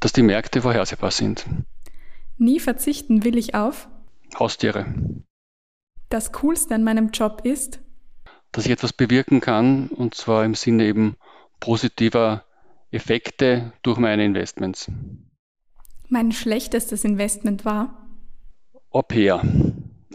dass 0.00 0.12
die 0.12 0.22
Märkte 0.22 0.62
vorhersehbar 0.62 1.10
sind. 1.10 1.46
Nie 2.38 2.60
verzichten 2.60 3.24
will 3.24 3.36
ich 3.36 3.54
auf 3.54 3.88
Haustiere. 4.38 4.86
Das 6.10 6.32
Coolste 6.32 6.74
an 6.74 6.82
meinem 6.82 7.10
Job 7.10 7.42
ist, 7.44 7.80
dass 8.50 8.66
ich 8.66 8.72
etwas 8.72 8.92
bewirken 8.92 9.40
kann, 9.40 9.86
und 9.86 10.16
zwar 10.16 10.44
im 10.44 10.56
Sinne 10.56 10.84
eben 10.84 11.16
positiver 11.60 12.44
Effekte 12.90 13.72
durch 13.82 13.96
meine 13.98 14.24
Investments. 14.24 14.90
Mein 16.08 16.32
schlechtestes 16.32 17.04
Investment 17.04 17.64
war? 17.64 18.08
Opea, 18.90 19.40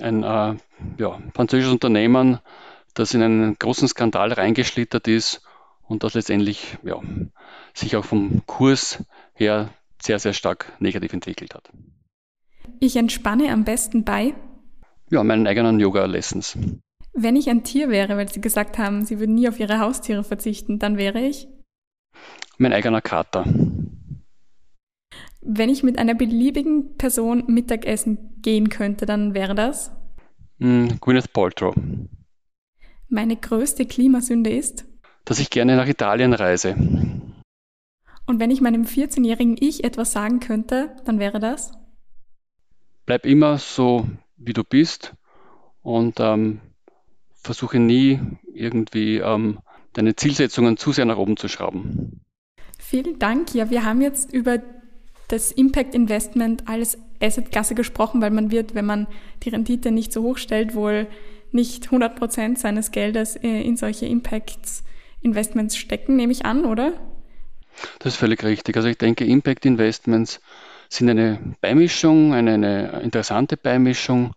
ein 0.02 0.24
äh, 0.24 0.56
ja, 0.98 1.22
französisches 1.34 1.72
Unternehmen, 1.72 2.40
das 2.94 3.14
in 3.14 3.22
einen 3.22 3.58
großen 3.58 3.88
Skandal 3.88 4.34
reingeschlittert 4.34 5.08
ist 5.08 5.44
und 5.88 6.04
das 6.04 6.14
letztendlich 6.14 6.78
ja, 6.84 7.00
sich 7.74 7.96
auch 7.96 8.04
vom 8.04 8.46
Kurs 8.46 9.02
her 9.34 9.70
sehr, 10.02 10.20
sehr 10.20 10.34
stark 10.34 10.74
negativ 10.80 11.14
entwickelt 11.14 11.56
hat. 11.56 11.72
Ich 12.82 12.98
entspanne 12.98 13.54
am 13.54 13.64
besten 13.64 14.04
bei? 14.04 14.36
Ja, 15.10 15.24
meinen 15.24 15.48
eigenen 15.48 15.80
Yoga-Lessons. 15.80 16.58
Wenn 17.14 17.36
ich 17.36 17.50
ein 17.50 17.64
Tier 17.64 17.90
wäre, 17.90 18.18
weil 18.18 18.28
Sie 18.28 18.42
gesagt 18.42 18.78
haben, 18.78 19.06
Sie 19.06 19.20
würden 19.20 19.36
nie 19.36 19.48
auf 19.48 19.60
Ihre 19.60 19.80
Haustiere 19.80 20.24
verzichten, 20.24 20.80
dann 20.80 20.98
wäre 20.98 21.22
ich? 21.22 21.48
Mein 22.58 22.74
eigener 22.74 23.02
Kater. 23.02 23.46
Wenn 25.42 25.70
ich 25.70 25.84
mit 25.84 26.00
einer 26.00 26.16
beliebigen 26.16 26.98
Person 26.98 27.44
Mittagessen 27.48 28.42
gehen 28.42 28.70
könnte, 28.70 29.06
dann 29.06 29.34
wäre 29.34 29.54
das? 29.54 29.92
Mm, 30.58 30.88
Gwyneth 31.00 31.32
Paltrow. 31.34 31.76
Meine 33.08 33.36
größte 33.36 33.86
Klimasünde 33.86 34.50
ist? 34.50 34.86
Dass 35.24 35.40
ich 35.40 35.52
gerne 35.52 35.76
nach 35.76 35.88
Italien 35.88 36.34
reise. 36.34 36.76
Und 38.26 38.40
wenn 38.40 38.50
ich 38.50 38.62
meinem 38.62 38.84
14-jährigen 38.84 39.56
Ich 39.60 39.84
etwas 39.84 40.12
sagen 40.12 40.40
könnte, 40.40 40.96
dann 41.06 41.20
wäre 41.20 41.40
das? 41.40 41.74
Bleib 43.06 43.26
immer 43.26 43.60
so, 43.60 44.08
wie 44.38 44.54
du 44.54 44.63
bist 44.63 45.13
und 45.82 46.20
ähm, 46.20 46.62
versuche 47.36 47.80
nie 47.80 48.20
irgendwie 48.54 49.18
ähm, 49.18 49.60
deine 49.94 50.15
Zielsetzungen 50.15 50.77
zu 50.77 50.92
sehr 50.92 51.06
nach 51.06 51.18
oben 51.18 51.38
zu 51.38 51.48
schrauben. 51.48 52.22
Vielen 52.77 53.20
Dank. 53.20 53.54
Ja, 53.54 53.70
wir 53.70 53.86
haben 53.86 54.01
jetzt 54.01 54.34
über 54.34 54.60
das 55.27 55.51
Impact 55.51 55.96
Investment 55.96 56.68
als 56.68 56.98
Assetklasse 57.22 57.75
gesprochen, 57.75 58.22
weil 58.22 58.32
man 58.32 58.51
wird, 58.51 58.75
wenn 58.75 58.86
man 58.86 59.08
die 59.44 59.50
Rendite 59.50 59.92
nicht 59.92 60.12
so 60.13 60.22
hoch 60.24 60.38
stellt, 60.38 60.75
wohl 60.75 61.08
nicht 61.51 61.86
100 61.86 62.15
Prozent 62.15 62.60
seines 62.60 62.92
Geldes 62.92 63.36
äh, 63.38 63.62
in 63.62 63.77
solche 63.77 64.06
Impact 64.06 64.84
Investments 65.22 65.77
stecken, 65.77 66.15
nehme 66.15 66.32
ich 66.32 66.46
an, 66.46 66.65
oder? 66.65 66.94
Das 68.00 68.13
ist 68.13 68.20
völlig 68.20 68.44
richtig. 68.44 68.75
Also 68.77 68.88
ich 68.88 68.98
denke, 68.98 69.25
Impact 69.25 69.65
Investments 69.65 70.39
sind 70.96 71.10
eine 71.10 71.56
Beimischung, 71.62 72.34
eine, 72.34 72.54
eine 72.54 73.02
interessante 73.02 73.58
Beimischung, 73.58 74.34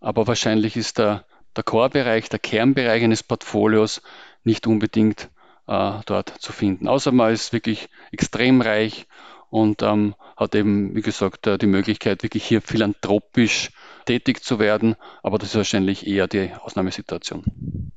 aber 0.00 0.26
wahrscheinlich 0.26 0.76
ist 0.76 0.98
der, 0.98 1.24
der 1.56 1.64
Core-Bereich, 1.64 2.28
der 2.28 2.38
Kernbereich 2.38 3.02
eines 3.02 3.22
Portfolios 3.22 4.02
nicht 4.44 4.66
unbedingt 4.66 5.30
äh, 5.66 5.92
dort 6.06 6.30
zu 6.40 6.52
finden. 6.52 6.88
Außer 6.88 7.12
man 7.12 7.32
ist 7.32 7.52
wirklich 7.52 7.88
extrem 8.12 8.60
reich 8.60 9.06
und 9.50 9.82
ähm, 9.82 10.14
hat 10.36 10.54
eben, 10.54 10.94
wie 10.94 11.02
gesagt, 11.02 11.46
äh, 11.46 11.58
die 11.58 11.66
Möglichkeit, 11.66 12.22
wirklich 12.22 12.44
hier 12.44 12.62
philanthropisch 12.62 13.70
tätig 14.04 14.42
zu 14.42 14.58
werden. 14.58 14.96
Aber 15.22 15.38
das 15.38 15.50
ist 15.50 15.56
wahrscheinlich 15.56 16.06
eher 16.06 16.26
die 16.26 16.52
Ausnahmesituation. 16.54 17.92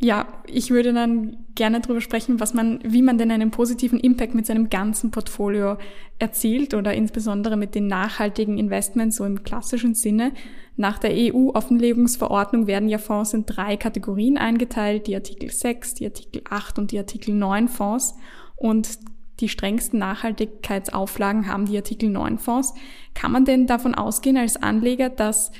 Ja, 0.00 0.26
ich 0.46 0.70
würde 0.70 0.92
dann 0.92 1.36
gerne 1.54 1.80
darüber 1.80 2.00
sprechen, 2.00 2.40
was 2.40 2.52
man, 2.52 2.80
wie 2.84 3.00
man 3.00 3.16
denn 3.16 3.30
einen 3.30 3.50
positiven 3.50 3.98
Impact 4.00 4.34
mit 4.34 4.44
seinem 4.44 4.68
ganzen 4.68 5.10
Portfolio 5.10 5.78
erzielt 6.18 6.74
oder 6.74 6.92
insbesondere 6.92 7.56
mit 7.56 7.74
den 7.74 7.86
nachhaltigen 7.86 8.58
Investments 8.58 9.16
so 9.16 9.24
im 9.24 9.44
klassischen 9.44 9.94
Sinne. 9.94 10.32
Nach 10.76 10.98
der 10.98 11.12
EU-Offenlegungsverordnung 11.14 12.66
werden 12.66 12.88
ja 12.88 12.98
Fonds 12.98 13.34
in 13.34 13.46
drei 13.46 13.76
Kategorien 13.76 14.36
eingeteilt, 14.36 15.06
die 15.06 15.14
Artikel 15.14 15.50
6, 15.50 15.94
die 15.94 16.06
Artikel 16.06 16.42
8 16.50 16.78
und 16.78 16.90
die 16.90 16.98
Artikel 16.98 17.32
9 17.34 17.68
Fonds. 17.68 18.14
Und 18.56 18.98
die 19.40 19.48
strengsten 19.48 19.98
Nachhaltigkeitsauflagen 20.00 21.48
haben 21.48 21.66
die 21.66 21.76
Artikel 21.76 22.08
9 22.08 22.38
Fonds. 22.38 22.74
Kann 23.14 23.32
man 23.32 23.44
denn 23.44 23.66
davon 23.66 23.94
ausgehen 23.94 24.36
als 24.36 24.56
Anleger, 24.56 25.08
dass 25.08 25.52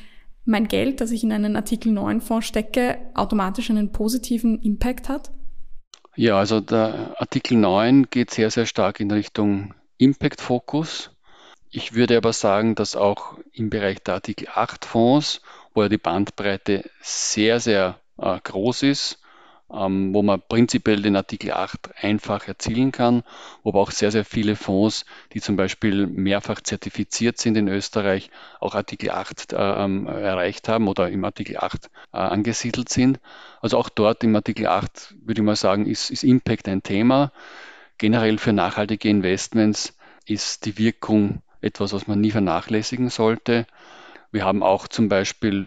mein 0.44 0.68
Geld, 0.68 1.00
das 1.00 1.10
ich 1.10 1.24
in 1.24 1.32
einen 1.32 1.56
Artikel 1.56 1.92
9 1.92 2.20
Fonds 2.20 2.46
stecke, 2.46 2.98
automatisch 3.14 3.70
einen 3.70 3.92
positiven 3.92 4.60
Impact 4.60 5.08
hat? 5.08 5.30
Ja, 6.16 6.38
also 6.38 6.60
der 6.60 7.14
Artikel 7.18 7.56
9 7.56 8.08
geht 8.10 8.30
sehr, 8.30 8.50
sehr 8.50 8.66
stark 8.66 9.00
in 9.00 9.10
Richtung 9.10 9.74
Impact-Fokus. 9.98 11.10
Ich 11.70 11.94
würde 11.94 12.16
aber 12.16 12.32
sagen, 12.32 12.76
dass 12.76 12.94
auch 12.94 13.38
im 13.52 13.70
Bereich 13.70 14.02
der 14.02 14.14
Artikel 14.14 14.48
8 14.54 14.84
Fonds, 14.84 15.40
wo 15.72 15.82
ja 15.82 15.88
die 15.88 15.98
Bandbreite 15.98 16.88
sehr, 17.00 17.58
sehr 17.58 17.98
äh, 18.18 18.38
groß 18.40 18.84
ist, 18.84 19.18
wo 19.74 20.22
man 20.22 20.40
prinzipiell 20.48 21.02
den 21.02 21.16
Artikel 21.16 21.52
8 21.52 21.90
einfach 22.00 22.46
erzielen 22.46 22.92
kann, 22.92 23.24
wo 23.62 23.70
aber 23.70 23.80
auch 23.80 23.90
sehr, 23.90 24.10
sehr 24.10 24.24
viele 24.24 24.56
Fonds, 24.56 25.04
die 25.32 25.40
zum 25.40 25.56
Beispiel 25.56 26.06
mehrfach 26.06 26.60
zertifiziert 26.60 27.38
sind 27.38 27.56
in 27.56 27.68
Österreich, 27.68 28.30
auch 28.60 28.74
Artikel 28.74 29.10
8 29.10 29.52
äh, 29.52 29.56
ähm, 29.56 30.06
erreicht 30.06 30.68
haben 30.68 30.88
oder 30.88 31.08
im 31.10 31.24
Artikel 31.24 31.56
8 31.58 31.90
äh, 32.12 32.16
angesiedelt 32.16 32.88
sind. 32.88 33.18
Also 33.60 33.78
auch 33.78 33.88
dort 33.88 34.22
im 34.22 34.36
Artikel 34.36 34.66
8 34.66 35.14
würde 35.24 35.40
ich 35.40 35.44
mal 35.44 35.56
sagen, 35.56 35.86
ist, 35.86 36.10
ist 36.10 36.22
Impact 36.22 36.68
ein 36.68 36.82
Thema. 36.82 37.32
Generell 37.98 38.38
für 38.38 38.52
nachhaltige 38.52 39.08
Investments 39.08 39.96
ist 40.26 40.66
die 40.66 40.78
Wirkung 40.78 41.42
etwas, 41.60 41.92
was 41.92 42.06
man 42.06 42.20
nie 42.20 42.30
vernachlässigen 42.30 43.08
sollte. 43.08 43.66
Wir 44.30 44.44
haben 44.44 44.62
auch 44.62 44.88
zum 44.88 45.08
Beispiel 45.08 45.66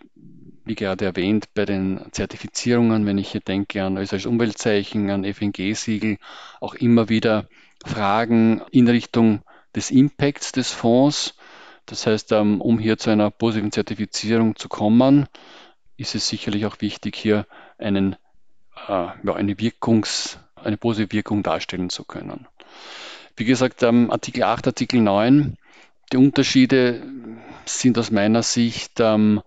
wie 0.68 0.76
gerade 0.76 1.06
erwähnt, 1.06 1.54
bei 1.54 1.66
den 1.66 2.02
Zertifizierungen, 2.12 3.06
wenn 3.06 3.18
ich 3.18 3.32
hier 3.32 3.42
denke 3.42 3.84
an 3.84 3.98
österreichisches 3.98 4.32
Umweltzeichen, 4.32 5.10
an 5.10 5.24
FNG-Siegel, 5.24 6.18
auch 6.60 6.76
immer 6.76 7.10
wieder 7.10 7.48
Fragen 7.86 8.62
in 8.72 8.88
Richtung 8.88 9.42
des 9.76 9.92
Impacts 9.92 10.52
des 10.52 10.72
Fonds. 10.72 11.36
Das 11.86 12.06
heißt, 12.06 12.32
ähm, 12.34 12.62
um 12.62 12.80
hier 12.80 12.98
zu 12.98 13.10
einer 13.10 13.32
positiven 13.32 13.72
Zertifizierung 13.72 14.56
zu 14.56 14.68
kommen, 14.68 15.28
ist 15.96 16.16
es 16.16 16.28
sicherlich 16.28 16.66
auch 16.66 16.82
wichtig, 16.82 17.16
hier 17.16 17.46
einen, 17.78 18.16
äh, 18.88 18.92
eine, 18.92 19.54
Wirkungs-, 19.54 20.38
eine 20.56 20.78
positive 20.78 21.14
Wirkung 21.14 21.44
darstellen 21.44 21.90
zu 21.90 22.04
können. 22.04 22.48
Wie 23.36 23.46
gesagt, 23.46 23.84
ähm, 23.84 24.12
Artikel 24.12 24.44
8, 24.44 24.68
Artikel 24.68 25.00
9, 25.02 25.58
die 26.12 26.18
Unterschiede 26.18 27.04
sind 27.66 27.98
aus 27.98 28.12
meiner 28.12 28.44
Sicht 28.44 29.00
ähm, 29.00 29.42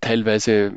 teilweise 0.00 0.74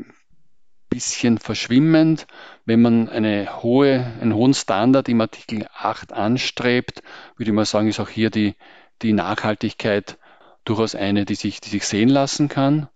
bisschen 0.90 1.38
verschwimmend. 1.38 2.28
Wenn 2.66 2.82
man 2.82 3.10
eine 3.10 3.62
hohe, 3.62 4.06
einen 4.22 4.34
hohen 4.34 4.54
Standard 4.54 5.08
im 5.08 5.22
Artikel 5.22 5.68
8 5.74 6.14
anstrebt, 6.14 7.02
würde 7.38 7.52
ich 7.52 7.56
mal 7.56 7.66
sagen, 7.66 7.88
ist 7.88 8.00
auch 8.00 8.10
hier 8.10 8.30
die, 8.30 8.56
die 9.02 9.14
Nachhaltigkeit 9.14 10.18
durchaus 10.66 10.96
eine, 10.96 11.26
die 11.26 11.36
sich, 11.36 11.62
die 11.62 11.70
sich 11.70 11.86
sehen 11.86 12.10
lassen 12.10 12.50
kann. 12.50 12.90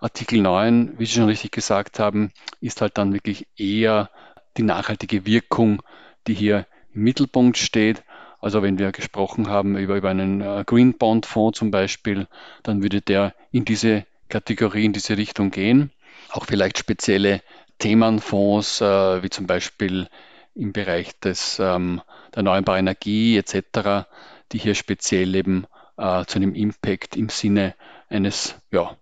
Artikel 0.00 0.40
9, 0.40 0.94
wie 0.98 1.06
Sie 1.06 1.12
schon 1.12 1.28
richtig 1.28 1.52
gesagt 1.52 1.98
haben, 2.00 2.32
ist 2.60 2.80
halt 2.80 2.98
dann 2.98 3.12
wirklich 3.12 3.46
eher 3.56 4.10
die 4.56 4.64
nachhaltige 4.64 5.26
Wirkung, 5.26 5.82
die 6.26 6.34
hier 6.34 6.66
im 6.92 7.02
Mittelpunkt 7.02 7.56
steht. 7.56 8.02
Also 8.40 8.62
wenn 8.62 8.78
wir 8.78 8.90
gesprochen 8.90 9.48
haben 9.48 9.76
über, 9.76 9.96
über 9.96 10.10
einen 10.10 10.40
äh, 10.40 10.64
Green 10.66 10.98
Bond 10.98 11.26
Fonds 11.26 11.58
zum 11.58 11.70
Beispiel, 11.70 12.26
dann 12.64 12.82
würde 12.82 13.00
der 13.00 13.34
in 13.52 13.64
diese 13.64 14.04
Kategorie 14.32 14.86
in 14.86 14.94
diese 14.94 15.18
Richtung 15.18 15.50
gehen. 15.50 15.90
Auch 16.30 16.46
vielleicht 16.46 16.78
spezielle 16.78 17.42
Themenfonds, 17.78 18.80
äh, 18.80 19.22
wie 19.22 19.28
zum 19.28 19.46
Beispiel 19.46 20.08
im 20.54 20.72
Bereich 20.72 21.18
des, 21.20 21.58
ähm, 21.58 22.00
der 22.30 22.38
erneuerbaren 22.38 22.86
Energie 22.86 23.36
etc., 23.36 24.06
die 24.52 24.58
hier 24.58 24.74
speziell 24.74 25.34
eben 25.34 25.66
äh, 25.98 26.24
zu 26.24 26.36
einem 26.36 26.54
Impact 26.54 27.14
im 27.16 27.28
Sinne 27.28 27.74
eines 28.08 28.54
ja, 28.70 28.96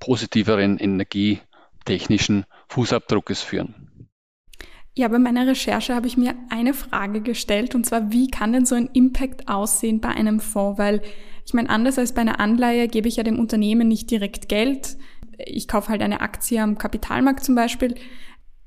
positiveren 0.00 0.78
energietechnischen 0.78 2.44
Fußabdruckes 2.68 3.42
führen. 3.42 4.08
Ja, 4.96 5.08
bei 5.08 5.18
meiner 5.18 5.46
Recherche 5.46 5.94
habe 5.94 6.08
ich 6.08 6.16
mir 6.16 6.34
eine 6.50 6.74
Frage 6.74 7.20
gestellt, 7.20 7.74
und 7.74 7.84
zwar, 7.84 8.10
wie 8.10 8.28
kann 8.28 8.52
denn 8.52 8.66
so 8.66 8.74
ein 8.74 8.88
Impact 8.92 9.48
aussehen 9.48 10.00
bei 10.00 10.08
einem 10.08 10.40
Fonds? 10.40 10.78
Weil 10.78 11.02
ich 11.46 11.54
meine, 11.54 11.68
anders 11.68 11.98
als 11.98 12.12
bei 12.12 12.22
einer 12.22 12.40
Anleihe 12.40 12.88
gebe 12.88 13.08
ich 13.08 13.16
ja 13.16 13.22
dem 13.22 13.38
Unternehmen 13.38 13.88
nicht 13.88 14.10
direkt 14.10 14.48
Geld. 14.48 14.96
Ich 15.38 15.68
kaufe 15.68 15.88
halt 15.88 16.02
eine 16.02 16.20
Aktie 16.20 16.62
am 16.62 16.78
Kapitalmarkt 16.78 17.44
zum 17.44 17.54
Beispiel. 17.54 17.94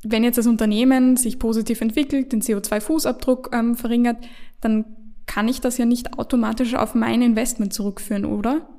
Wenn 0.03 0.23
jetzt 0.23 0.37
das 0.37 0.47
Unternehmen 0.47 1.17
sich 1.17 1.39
positiv 1.39 1.81
entwickelt, 1.81 2.31
den 2.31 2.41
CO2-Fußabdruck 2.41 3.55
ähm, 3.57 3.75
verringert, 3.75 4.17
dann 4.61 4.85
kann 5.25 5.47
ich 5.47 5.59
das 5.59 5.77
ja 5.77 5.85
nicht 5.85 6.17
automatisch 6.19 6.75
auf 6.75 6.93
mein 6.93 7.21
Investment 7.21 7.73
zurückführen, 7.73 8.25
oder? 8.25 8.69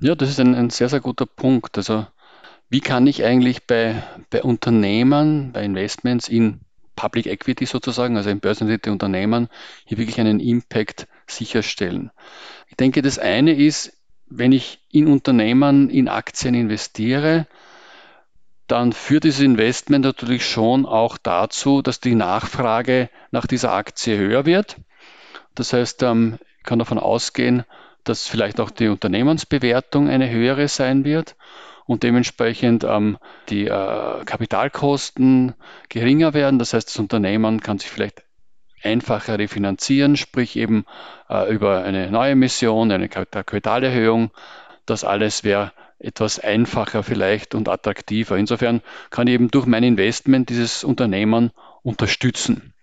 Ja, 0.00 0.14
das 0.14 0.28
ist 0.28 0.40
ein, 0.40 0.54
ein 0.54 0.70
sehr, 0.70 0.88
sehr 0.88 1.00
guter 1.00 1.26
Punkt. 1.26 1.78
Also 1.78 2.06
wie 2.68 2.80
kann 2.80 3.06
ich 3.06 3.24
eigentlich 3.24 3.66
bei, 3.66 4.02
bei 4.30 4.42
Unternehmen, 4.42 5.52
bei 5.52 5.64
Investments 5.64 6.28
in 6.28 6.60
Public 6.96 7.26
Equity 7.26 7.66
sozusagen, 7.66 8.16
also 8.16 8.30
in 8.30 8.40
börsennotierte 8.40 8.92
Unternehmen, 8.92 9.48
hier 9.84 9.98
wirklich 9.98 10.20
einen 10.20 10.38
Impact 10.38 11.06
sicherstellen. 11.30 12.10
Ich 12.68 12.76
denke, 12.76 13.02
das 13.02 13.18
eine 13.18 13.54
ist, 13.54 13.96
wenn 14.26 14.52
ich 14.52 14.80
in 14.90 15.06
Unternehmen, 15.06 15.90
in 15.90 16.08
Aktien 16.08 16.54
investiere, 16.54 17.46
dann 18.66 18.92
führt 18.92 19.24
dieses 19.24 19.40
Investment 19.40 20.04
natürlich 20.04 20.46
schon 20.46 20.86
auch 20.86 21.18
dazu, 21.18 21.82
dass 21.82 22.00
die 22.00 22.14
Nachfrage 22.14 23.10
nach 23.30 23.46
dieser 23.46 23.72
Aktie 23.72 24.16
höher 24.16 24.46
wird. 24.46 24.76
Das 25.54 25.72
heißt, 25.72 26.02
ähm, 26.02 26.38
ich 26.58 26.64
kann 26.64 26.78
davon 26.78 26.98
ausgehen, 26.98 27.64
dass 28.04 28.26
vielleicht 28.26 28.60
auch 28.60 28.70
die 28.70 28.88
Unternehmensbewertung 28.88 30.08
eine 30.08 30.30
höhere 30.30 30.68
sein 30.68 31.04
wird 31.04 31.36
und 31.86 32.02
dementsprechend 32.02 32.84
ähm, 32.84 33.18
die 33.50 33.66
äh, 33.66 34.24
Kapitalkosten 34.24 35.54
geringer 35.88 36.32
werden. 36.32 36.58
Das 36.58 36.72
heißt, 36.72 36.88
das 36.88 36.98
Unternehmen 36.98 37.60
kann 37.60 37.78
sich 37.78 37.90
vielleicht 37.90 38.23
einfacher 38.84 39.38
refinanzieren, 39.38 40.16
sprich 40.16 40.56
eben 40.56 40.84
äh, 41.28 41.52
über 41.52 41.82
eine 41.84 42.10
neue 42.10 42.36
Mission, 42.36 42.90
eine 42.90 43.08
Kapitalerhöhung. 43.08 44.30
Das 44.86 45.04
alles 45.04 45.44
wäre 45.44 45.72
etwas 45.98 46.38
einfacher 46.38 47.02
vielleicht 47.02 47.54
und 47.54 47.68
attraktiver. 47.68 48.36
Insofern 48.36 48.82
kann 49.10 49.26
ich 49.26 49.34
eben 49.34 49.50
durch 49.50 49.66
mein 49.66 49.84
Investment 49.84 50.50
dieses 50.50 50.84
Unternehmen 50.84 51.50
unterstützen. 51.82 52.74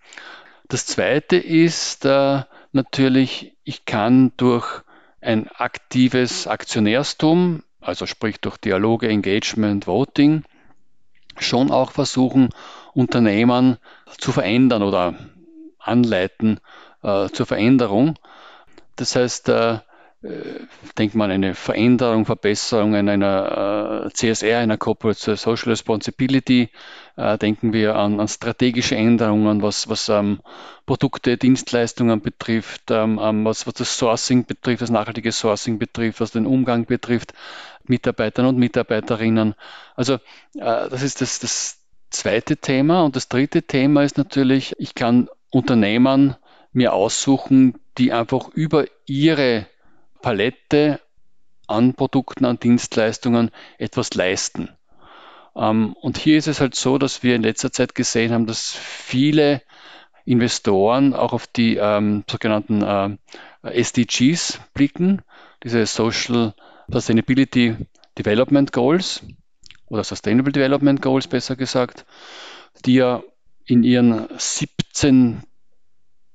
Das 0.68 0.86
Zweite 0.86 1.36
ist 1.36 2.04
äh, 2.04 2.42
natürlich, 2.72 3.56
ich 3.64 3.84
kann 3.84 4.32
durch 4.36 4.82
ein 5.20 5.48
aktives 5.48 6.46
Aktionärstum, 6.46 7.62
also 7.80 8.06
sprich 8.06 8.40
durch 8.40 8.56
Dialoge, 8.56 9.08
Engagement, 9.08 9.86
Voting, 9.86 10.44
schon 11.38 11.70
auch 11.70 11.92
versuchen, 11.92 12.50
Unternehmen 12.94 13.78
zu 14.18 14.32
verändern 14.32 14.82
oder 14.82 15.14
anleiten 15.82 16.60
äh, 17.02 17.28
zur 17.28 17.46
Veränderung. 17.46 18.18
Das 18.96 19.16
heißt, 19.16 19.48
äh, 19.48 19.78
äh, 20.22 20.66
denkt 20.98 21.16
man 21.16 21.32
eine 21.32 21.54
Veränderung, 21.54 22.26
Verbesserung 22.26 22.94
in 22.94 23.08
einer 23.08 24.06
äh, 24.06 24.12
CSR, 24.12 24.60
einer 24.60 24.78
Corporate 24.78 25.36
Social 25.36 25.70
Responsibility, 25.70 26.70
äh, 27.16 27.38
denken 27.38 27.72
wir 27.72 27.96
an, 27.96 28.20
an, 28.20 28.28
strategische 28.28 28.94
Änderungen, 28.94 29.62
was, 29.62 29.88
was 29.88 30.08
ähm, 30.08 30.40
Produkte, 30.86 31.36
Dienstleistungen 31.36 32.20
betrifft, 32.20 32.90
ähm, 32.90 33.18
ähm, 33.20 33.44
was, 33.44 33.66
was 33.66 33.74
das 33.74 33.98
Sourcing 33.98 34.46
betrifft, 34.46 34.82
das 34.82 34.90
nachhaltige 34.90 35.32
Sourcing 35.32 35.78
betrifft, 35.78 36.20
was 36.20 36.30
den 36.30 36.46
Umgang 36.46 36.86
betrifft, 36.86 37.34
Mitarbeitern 37.84 38.46
und 38.46 38.58
Mitarbeiterinnen. 38.58 39.54
Also 39.96 40.14
äh, 40.14 40.18
das 40.88 41.02
ist 41.02 41.20
das, 41.20 41.40
das 41.40 41.78
zweite 42.10 42.56
Thema. 42.56 43.02
Und 43.02 43.16
das 43.16 43.28
dritte 43.28 43.64
Thema 43.64 44.04
ist 44.04 44.18
natürlich, 44.18 44.74
ich 44.78 44.94
kann 44.94 45.28
Unternehmen 45.52 46.36
mir 46.72 46.94
aussuchen, 46.94 47.78
die 47.98 48.12
einfach 48.12 48.48
über 48.48 48.86
ihre 49.06 49.66
Palette 50.22 51.00
an 51.66 51.94
Produkten, 51.94 52.44
an 52.44 52.58
Dienstleistungen 52.58 53.50
etwas 53.78 54.14
leisten. 54.14 54.70
Ähm, 55.54 55.94
und 56.00 56.18
hier 56.18 56.38
ist 56.38 56.48
es 56.48 56.60
halt 56.60 56.74
so, 56.74 56.98
dass 56.98 57.22
wir 57.22 57.36
in 57.36 57.42
letzter 57.42 57.70
Zeit 57.70 57.94
gesehen 57.94 58.32
haben, 58.32 58.46
dass 58.46 58.74
viele 58.74 59.62
Investoren 60.24 61.14
auch 61.14 61.32
auf 61.32 61.46
die 61.46 61.76
ähm, 61.76 62.24
sogenannten 62.30 62.82
äh, 62.82 63.18
SDGs 63.62 64.60
blicken, 64.72 65.22
diese 65.62 65.84
Social 65.86 66.54
Sustainability 66.88 67.76
Development 68.18 68.72
Goals 68.72 69.22
oder 69.88 70.04
Sustainable 70.04 70.52
Development 70.52 71.00
Goals 71.02 71.26
besser 71.26 71.56
gesagt, 71.56 72.06
die 72.84 72.94
ja 72.94 73.22
in 73.64 73.84
ihren 73.84 74.28
17 74.92 75.42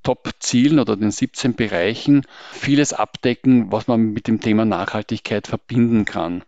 Top-Zielen 0.03 0.79
oder 0.79 0.95
den 0.95 1.11
17 1.11 1.55
Bereichen 1.55 2.23
vieles 2.51 2.93
abdecken, 2.93 3.71
was 3.71 3.87
man 3.87 4.13
mit 4.13 4.27
dem 4.27 4.39
Thema 4.39 4.65
Nachhaltigkeit 4.65 5.47
verbinden 5.47 6.05
kann. 6.05 6.43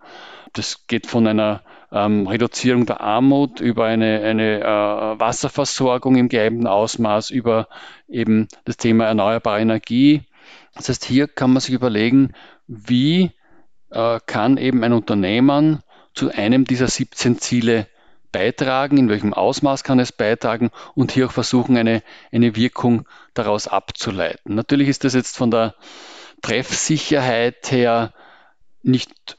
Das 0.53 0.87
geht 0.87 1.07
von 1.07 1.27
einer 1.27 1.63
ähm, 1.91 2.25
Reduzierung 2.25 2.85
der 2.85 3.01
Armut 3.01 3.59
über 3.59 3.85
eine, 3.85 4.21
eine 4.21 4.61
äh, 4.61 5.19
Wasserversorgung 5.19 6.15
im 6.15 6.29
geeigneten 6.29 6.67
Ausmaß, 6.67 7.29
über 7.29 7.67
eben 8.07 8.47
das 8.65 8.77
Thema 8.77 9.05
erneuerbare 9.05 9.59
Energie. 9.59 10.23
Das 10.73 10.89
heißt, 10.89 11.05
hier 11.05 11.27
kann 11.27 11.51
man 11.51 11.61
sich 11.61 11.75
überlegen, 11.75 12.33
wie 12.67 13.31
äh, 13.91 14.19
kann 14.25 14.57
eben 14.57 14.83
ein 14.83 14.93
Unternehmen 14.93 15.81
zu 16.13 16.31
einem 16.31 16.65
dieser 16.65 16.87
17 16.87 17.39
Ziele 17.39 17.87
beitragen, 18.31 18.97
in 18.97 19.09
welchem 19.09 19.33
Ausmaß 19.33 19.83
kann 19.83 19.99
es 19.99 20.11
beitragen 20.11 20.71
und 20.95 21.11
hier 21.11 21.27
auch 21.27 21.31
versuchen, 21.31 21.77
eine, 21.77 22.03
eine 22.31 22.55
Wirkung 22.55 23.07
daraus 23.33 23.67
abzuleiten. 23.67 24.55
Natürlich 24.55 24.87
ist 24.87 25.03
das 25.03 25.13
jetzt 25.13 25.37
von 25.37 25.51
der 25.51 25.75
Treffsicherheit 26.41 27.71
her 27.71 28.13
nicht 28.81 29.37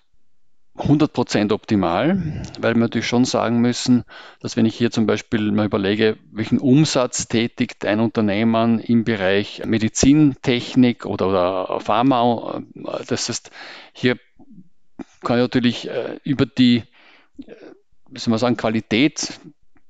100% 0.76 1.52
optimal, 1.52 2.42
weil 2.58 2.74
wir 2.74 2.80
natürlich 2.80 3.06
schon 3.06 3.24
sagen 3.24 3.60
müssen, 3.60 4.04
dass 4.40 4.56
wenn 4.56 4.66
ich 4.66 4.76
hier 4.76 4.90
zum 4.90 5.06
Beispiel 5.06 5.52
mal 5.52 5.66
überlege, 5.66 6.16
welchen 6.32 6.58
Umsatz 6.58 7.28
tätigt 7.28 7.84
ein 7.84 8.00
Unternehmen 8.00 8.78
im 8.78 9.04
Bereich 9.04 9.62
Medizintechnik 9.66 11.04
oder, 11.06 11.28
oder 11.28 11.80
Pharma, 11.80 12.62
das 13.06 13.28
heißt, 13.28 13.50
hier 13.92 14.16
kann 15.22 15.36
ich 15.36 15.42
natürlich 15.42 15.88
äh, 15.88 16.18
über 16.24 16.46
die 16.46 16.82
wie 18.10 18.30
man 18.30 18.38
sagen, 18.38 18.56
Qualität 18.56 19.40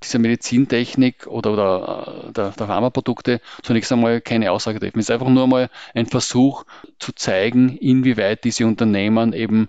dieser 0.03 0.19
Medizintechnik 0.19 1.27
oder, 1.27 1.53
oder 1.53 2.27
äh, 2.29 2.33
der, 2.33 2.51
der 2.51 2.67
Pharmaprodukte 2.67 3.41
zunächst 3.63 3.93
einmal 3.93 4.21
keine 4.21 4.51
Aussage 4.51 4.81
treffen. 4.81 4.99
Es 4.99 5.07
ist 5.07 5.11
einfach 5.11 5.29
nur 5.29 5.47
mal 5.47 5.71
ein 5.95 6.07
Versuch 6.07 6.65
zu 6.99 7.13
zeigen, 7.13 7.77
inwieweit 7.77 8.45
diese 8.45 8.67
Unternehmen 8.67 9.33
eben 9.33 9.69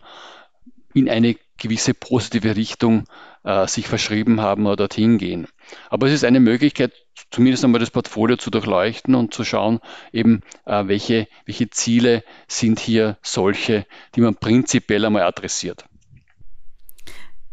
in 0.93 1.09
eine 1.09 1.35
gewisse 1.57 1.93
positive 1.93 2.55
Richtung 2.55 3.05
äh, 3.43 3.67
sich 3.67 3.87
verschrieben 3.87 4.41
haben 4.41 4.65
oder 4.65 4.77
dorthin 4.77 5.17
gehen. 5.17 5.47
Aber 5.89 6.07
es 6.07 6.13
ist 6.13 6.23
eine 6.23 6.39
Möglichkeit, 6.39 6.93
zumindest 7.29 7.63
einmal 7.63 7.79
das 7.79 7.91
Portfolio 7.91 8.37
zu 8.37 8.49
durchleuchten 8.49 9.15
und 9.15 9.33
zu 9.33 9.43
schauen, 9.43 9.79
eben 10.11 10.41
äh, 10.65 10.87
welche, 10.87 11.27
welche 11.45 11.69
Ziele 11.69 12.23
sind 12.47 12.79
hier 12.79 13.17
solche, 13.21 13.85
die 14.15 14.21
man 14.21 14.35
prinzipiell 14.35 15.05
einmal 15.05 15.23
adressiert. 15.23 15.85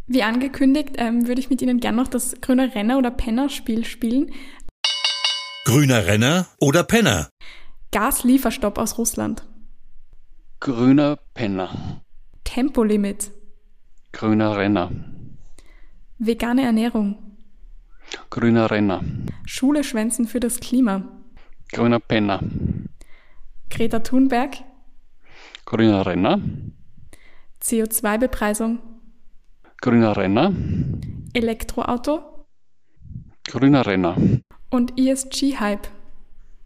Wie 0.09 0.23
angekündigt, 0.23 0.94
ähm, 0.97 1.29
würde 1.29 1.40
ich 1.40 1.51
mit 1.51 1.61
Ihnen 1.61 1.81
gerne 1.81 1.99
noch 1.99 2.09
das 2.09 2.40
Grüner 2.40 2.75
Renner 2.75 2.97
oder 2.97 3.11
Penner-Spiel 3.11 3.85
spielen. 3.85 4.33
Grüner 5.66 6.07
Renner 6.07 6.47
oder 6.61 6.83
Penner? 6.83 7.29
Gaslieferstopp 7.92 8.79
aus 8.79 8.97
Russland. 8.97 9.42
Grüner 10.61 11.18
Penner. 11.35 12.03
Tempolimit. 12.44 13.31
Grüner 14.12 14.57
Renner. 14.57 14.90
Vegane 16.18 16.62
Ernährung. 16.62 17.37
Grüner 18.31 18.71
Renner. 18.71 19.05
Schule 19.44 19.85
schwänzen 19.85 20.27
für 20.27 20.40
das 20.40 20.61
Klima. 20.61 21.03
Grüner 21.71 22.01
Penner. 22.01 22.40
Greta 23.68 23.99
Thunberg. 23.99 24.57
Grüner 25.66 26.07
Renner. 26.07 26.40
CO2-Bepreisung. 27.62 28.79
Grüner 29.80 30.16
Renner. 30.16 30.52
Elektroauto. 31.34 32.46
Grüner 33.46 33.86
Renner. 33.86 34.16
Und 34.70 34.98
ESG-Hype. 34.98 35.88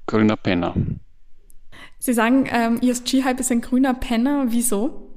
Grüner 0.06 0.36
Penner. 0.36 0.74
Sie 1.98 2.14
sagen, 2.14 2.48
ähm, 2.50 2.80
ESG-Hype 2.80 3.38
ist 3.38 3.52
ein 3.52 3.60
grüner 3.60 3.92
Penner. 3.92 4.46
Wieso? 4.48 5.14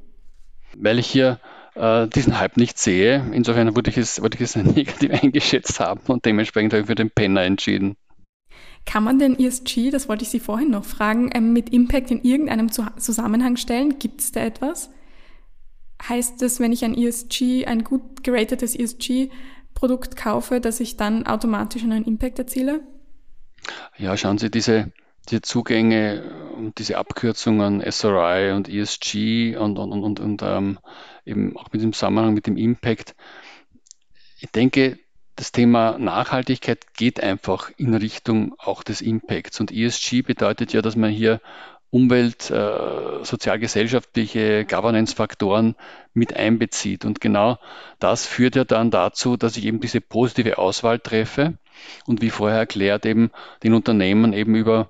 Weil 0.78 1.00
ich 1.00 1.08
hier 1.08 1.40
äh, 1.76 2.08
diesen 2.10 2.38
Hype 2.38 2.58
nicht 2.58 2.78
sehe. 2.78 3.26
Insofern 3.32 3.76
würde 3.78 3.90
ich 3.90 3.98
es, 3.98 4.22
würde 4.22 4.36
ich 4.36 4.42
es 4.42 4.56
negativ 4.76 5.12
eingeschätzt 5.12 5.80
haben 5.80 6.02
und 6.08 6.26
dementsprechend 6.26 6.74
habe 6.74 6.82
ich 6.82 6.88
für 6.88 6.96
den 6.96 7.12
Penner 7.12 7.44
entschieden. 7.44 7.96
Kann 8.86 9.06
man 9.06 9.20
den 9.20 9.40
ESG, 9.40 9.90
das 9.90 10.10
wollte 10.10 10.24
ich 10.24 10.30
Sie 10.30 10.42
vorhin 10.42 10.70
noch 10.70 10.84
fragen, 10.84 11.30
ähm, 11.34 11.54
mit 11.54 11.70
Impact 11.70 12.12
in 12.12 12.24
irgendeinem 12.24 12.70
Zusammenhang 12.72 13.56
stellen? 13.56 14.00
Gibt 14.00 14.20
es 14.20 14.34
da 14.34 14.42
etwas? 14.42 14.92
Heißt 16.10 16.42
das, 16.42 16.60
wenn 16.60 16.72
ich 16.72 16.84
ein 16.84 16.98
ESG, 16.98 17.66
ein 17.66 17.84
gut 17.84 18.24
geratetes 18.24 18.76
ESG-Produkt 18.76 20.16
kaufe, 20.16 20.60
dass 20.62 20.80
ich 20.80 20.98
dann 20.98 21.26
automatisch 21.26 21.84
einen 21.84 22.06
Impact 22.06 22.40
erziele? 22.40 22.82
Ja, 23.98 24.16
schauen 24.18 24.38
Sie, 24.38 24.52
diese, 24.52 24.92
diese 25.30 25.42
Zugänge 25.42 26.54
und 26.56 26.78
diese 26.80 26.98
Abkürzungen 26.98 27.82
SRI 27.82 28.52
und 28.52 28.70
ESG 28.70 29.58
und, 29.58 29.78
und, 29.78 29.92
und, 29.92 30.20
und 30.20 30.42
ähm, 30.44 30.80
eben 31.26 31.56
auch 31.58 31.72
mit 31.72 31.82
dem 31.82 31.94
Zusammenhang 31.94 32.34
mit 32.34 32.48
dem 32.48 32.58
Impact. 32.58 33.16
Ich 34.40 34.52
denke, 34.52 35.00
das 35.36 35.52
Thema 35.52 35.98
Nachhaltigkeit 35.98 36.94
geht 36.94 37.22
einfach 37.22 37.70
in 37.78 37.94
Richtung 37.94 38.56
auch 38.58 38.84
des 38.84 39.02
Impacts. 39.02 39.60
Und 39.60 39.72
ESG 39.72 40.22
bedeutet 40.22 40.72
ja, 40.72 40.82
dass 40.82 40.96
man 40.96 41.12
hier 41.12 41.42
Umwelt, 41.96 42.52
äh, 42.52 43.24
sozialgesellschaftliche 43.24 44.66
Governance-Faktoren 44.66 45.76
mit 46.14 46.36
einbezieht. 46.36 47.06
Und 47.06 47.22
genau 47.22 47.58
das 48.00 48.26
führt 48.26 48.58
ja 48.58 48.66
dann 48.66 48.92
dazu, 48.92 49.38
dass 49.38 49.56
ich 49.56 49.64
eben 49.64 49.80
diese 49.80 50.02
positive 50.02 50.58
Auswahl 50.58 51.00
treffe 51.00 51.54
und 52.06 52.22
wie 52.22 52.32
vorher 52.32 52.58
erklärt, 52.58 53.06
eben 53.06 53.32
den 53.64 53.74
Unternehmen 53.74 54.34
eben 54.34 54.56
über 54.56 54.90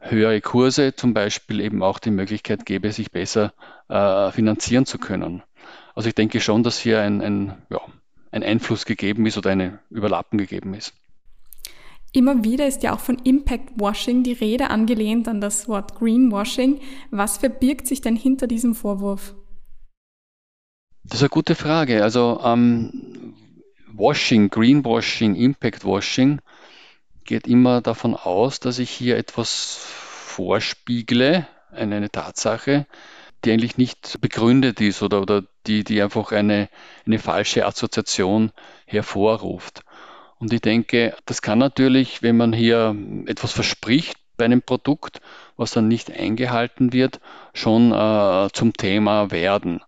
höhere 0.00 0.40
Kurse 0.40 0.96
zum 0.96 1.14
Beispiel 1.14 1.60
eben 1.60 1.84
auch 1.84 2.00
die 2.00 2.10
Möglichkeit 2.10 2.66
gebe, 2.66 2.90
sich 2.90 3.12
besser 3.12 3.52
äh, 3.88 4.32
finanzieren 4.32 4.86
zu 4.86 4.98
können. 4.98 5.44
Also 5.94 6.08
ich 6.08 6.16
denke 6.16 6.40
schon, 6.40 6.64
dass 6.64 6.80
hier 6.80 7.00
ein, 7.00 7.22
ein, 7.22 7.62
ja, 7.70 7.80
ein 8.32 8.42
Einfluss 8.42 8.86
gegeben 8.86 9.24
ist 9.26 9.38
oder 9.38 9.50
eine 9.50 9.78
Überlappen 9.88 10.36
gegeben 10.36 10.74
ist. 10.74 10.94
Immer 12.14 12.44
wieder 12.44 12.68
ist 12.68 12.84
ja 12.84 12.94
auch 12.94 13.00
von 13.00 13.18
Impact 13.24 13.70
Washing 13.74 14.22
die 14.22 14.34
Rede 14.34 14.70
angelehnt 14.70 15.26
an 15.26 15.40
das 15.40 15.66
Wort 15.66 15.96
Greenwashing. 15.96 16.80
Was 17.10 17.38
verbirgt 17.38 17.88
sich 17.88 18.02
denn 18.02 18.14
hinter 18.14 18.46
diesem 18.46 18.76
Vorwurf? 18.76 19.34
Das 21.02 21.16
ist 21.16 21.22
eine 21.22 21.30
gute 21.30 21.56
Frage. 21.56 22.04
Also 22.04 22.40
ähm, 22.44 23.34
Washing, 23.92 24.48
Greenwashing, 24.48 25.34
Impact 25.34 25.84
Washing 25.84 26.40
geht 27.24 27.48
immer 27.48 27.80
davon 27.80 28.14
aus, 28.14 28.60
dass 28.60 28.78
ich 28.78 28.90
hier 28.90 29.16
etwas 29.16 29.74
vorspiegle, 29.76 31.48
eine, 31.72 31.96
eine 31.96 32.10
Tatsache, 32.10 32.86
die 33.44 33.50
eigentlich 33.50 33.76
nicht 33.76 34.20
begründet 34.20 34.80
ist 34.80 35.02
oder, 35.02 35.20
oder 35.20 35.42
die, 35.66 35.82
die 35.82 36.00
einfach 36.00 36.30
eine, 36.30 36.68
eine 37.06 37.18
falsche 37.18 37.66
Assoziation 37.66 38.52
hervorruft. 38.86 39.82
Und 40.44 40.52
ich 40.52 40.60
denke, 40.60 41.16
das 41.24 41.40
kann 41.40 41.58
natürlich, 41.58 42.22
wenn 42.22 42.36
man 42.36 42.52
hier 42.52 42.94
etwas 43.24 43.52
verspricht 43.52 44.18
bei 44.36 44.44
einem 44.44 44.60
Produkt, 44.60 45.22
was 45.56 45.70
dann 45.70 45.88
nicht 45.88 46.10
eingehalten 46.10 46.92
wird, 46.92 47.18
schon 47.54 47.92
äh, 47.92 48.50
zum 48.52 48.74
Thema 48.74 49.30
werden. 49.30 49.80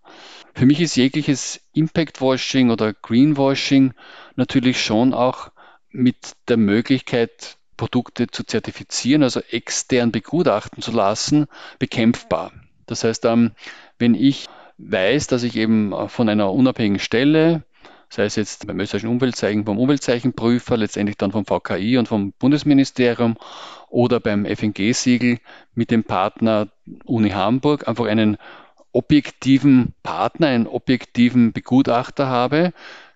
Für 0.54 0.64
mich 0.64 0.80
ist 0.80 0.96
jegliches 0.96 1.60
Impact-Washing 1.74 2.70
oder 2.70 2.94
Greenwashing 2.94 3.92
natürlich 4.36 4.82
schon 4.82 5.12
auch 5.12 5.50
mit 5.90 6.32
der 6.48 6.56
Möglichkeit, 6.56 7.58
Produkte 7.76 8.28
zu 8.28 8.42
zertifizieren, 8.42 9.24
also 9.24 9.40
extern 9.50 10.10
begutachten 10.10 10.82
zu 10.82 10.90
lassen, 10.90 11.48
bekämpfbar. 11.78 12.52
Das 12.86 13.04
heißt, 13.04 13.26
ähm, 13.26 13.52
wenn 13.98 14.14
ich 14.14 14.46
weiß, 14.78 15.26
dass 15.26 15.42
ich 15.42 15.54
eben 15.54 15.92
von 16.08 16.30
einer 16.30 16.50
unabhängigen 16.50 16.98
Stelle 16.98 17.62
sei 18.08 18.24
es 18.24 18.36
jetzt 18.36 18.66
beim 18.66 18.78
österreichischen 18.80 19.10
Umweltzeichen 19.10 19.64
vom 19.64 19.78
Umweltzeichenprüfer, 19.78 20.76
letztendlich 20.76 21.16
dann 21.16 21.32
vom 21.32 21.44
VKI 21.44 21.98
und 21.98 22.08
vom 22.08 22.32
Bundesministerium 22.32 23.36
oder 23.88 24.20
beim 24.20 24.44
FNG-Siegel 24.44 25.38
mit 25.74 25.90
dem 25.90 26.04
Partner 26.04 26.68
Uni 27.04 27.30
Hamburg 27.30 27.88
einfach 27.88 28.06
einen 28.06 28.36
objektiven 28.92 29.94
Partner, 30.02 30.48
einen 30.48 30.66
objektiven 30.66 31.52
Begutachter 31.52 32.28
habe, 32.28 32.72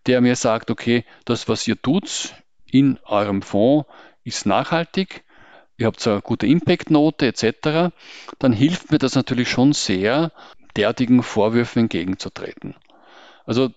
der 0.06 0.20
mir 0.20 0.36
sagt, 0.36 0.70
okay, 0.70 1.04
das, 1.24 1.48
was 1.48 1.66
ihr 1.66 1.80
tut 1.80 2.34
in 2.66 2.98
eurem 3.04 3.42
Fonds, 3.42 3.88
ist 4.24 4.46
nachhaltig, 4.46 5.24
ihr 5.78 5.86
habt 5.86 6.06
eine 6.06 6.20
gute 6.20 6.46
Impact-Note 6.46 7.26
etc., 7.26 7.92
dann 8.38 8.52
hilft 8.52 8.90
mir 8.90 8.98
das 8.98 9.14
natürlich 9.14 9.48
schon 9.48 9.72
sehr, 9.72 10.32
derartigen 10.76 11.22
Vorwürfen 11.22 11.82
entgegenzutreten. 11.82 12.76
Also 13.44 13.70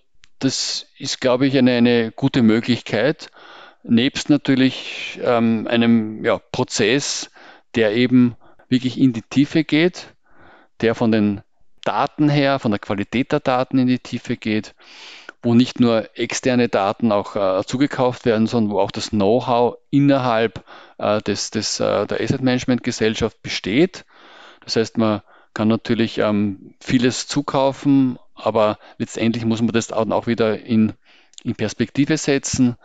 das 0.43 0.88
ist, 0.97 1.21
glaube 1.21 1.47
ich, 1.47 1.58
eine, 1.58 1.71
eine 1.71 2.12
gute 2.12 2.41
Möglichkeit, 2.41 3.29
nebst 3.84 4.29
natürlich 4.29 5.19
ähm, 5.23 5.67
einem 5.67 6.23
ja, 6.23 6.39
Prozess, 6.51 7.32
der 7.75 7.93
eben 7.93 8.36
wirklich 8.69 8.99
in 8.99 9.13
die 9.13 9.21
Tiefe 9.21 9.63
geht, 9.63 10.13
der 10.82 10.95
von 10.95 11.12
den 11.12 11.41
Daten 11.84 12.29
her, 12.29 12.60
von 12.60 12.71
der 12.71 12.79
Qualität 12.79 13.32
der 13.32 13.39
Daten 13.39 13.77
in 13.77 13.88
die 13.88 13.99
Tiefe 13.99 14.38
geht, 14.38 14.73
wo 15.41 15.53
nicht 15.53 15.79
nur 15.79 16.10
externe 16.17 16.69
Daten 16.69 17.12
auch 17.12 17.36
äh, 17.36 17.63
zugekauft 17.65 18.25
werden, 18.25 18.47
sondern 18.47 18.73
wo 18.73 18.79
auch 18.79 18.91
das 18.91 19.10
Know-how 19.10 19.77
innerhalb 19.89 20.63
äh, 20.97 21.21
des, 21.21 21.51
des, 21.51 21.79
äh, 21.79 22.08
der 22.08 22.21
Asset 22.21 22.41
Management 22.41 22.84
Gesellschaft 22.84 23.41
besteht. 23.41 24.06
Das 24.63 24.77
heißt, 24.77 24.97
man 24.97 25.21
kann 25.53 25.67
natürlich 25.67 26.19
ähm, 26.19 26.73
vieles 26.79 27.27
zukaufen, 27.27 28.17
aber 28.45 28.77
letztendlich 28.97 29.45
muss 29.45 29.62
man 29.62 29.71
das 29.71 29.91
auch 29.91 30.27
wieder 30.27 30.60
in, 30.60 30.93
in 31.43 31.56
Perspektive 31.56 32.17
setzen. 32.17 32.75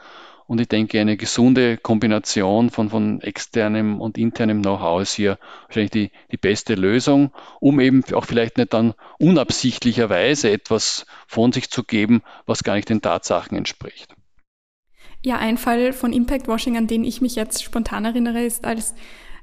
Und 0.47 0.63
ich 0.63 0.69
denke, 0.69 0.99
eine 0.99 1.19
gesunde 1.19 1.77
Kombination 1.77 2.71
von, 2.71 2.89
von 2.89 3.21
externem 3.21 4.01
und 4.01 4.17
internem 4.17 4.63
Know-how 4.63 5.03
ist 5.03 5.13
hier 5.13 5.39
wahrscheinlich 5.67 5.91
die, 5.91 6.11
die 6.33 6.39
beste 6.39 6.75
Lösung, 6.75 7.33
um 7.61 7.81
eben 7.81 8.03
auch 8.15 8.25
vielleicht 8.25 8.57
nicht 8.57 8.73
dann 8.73 8.95
unabsichtlicherweise 9.19 10.51
etwas 10.51 11.05
von 11.27 11.53
sich 11.53 11.71
zu 11.71 11.85
geben, 11.85 12.23
was 12.47 12.65
gar 12.65 12.77
nicht 12.77 12.89
den 12.89 13.03
Tatsachen 13.03 13.59
entspricht. 13.59 14.15
Ja, 15.23 15.37
ein 15.37 15.59
Fall 15.59 15.93
von 15.93 16.15
Impact 16.15 16.49
Washing, 16.49 16.79
an 16.79 16.87
den 16.87 17.05
ich 17.05 17.21
mich 17.21 17.35
jetzt 17.35 17.63
spontan 17.63 18.07
erinnere, 18.07 18.43
ist, 18.43 18.65
als 18.65 18.95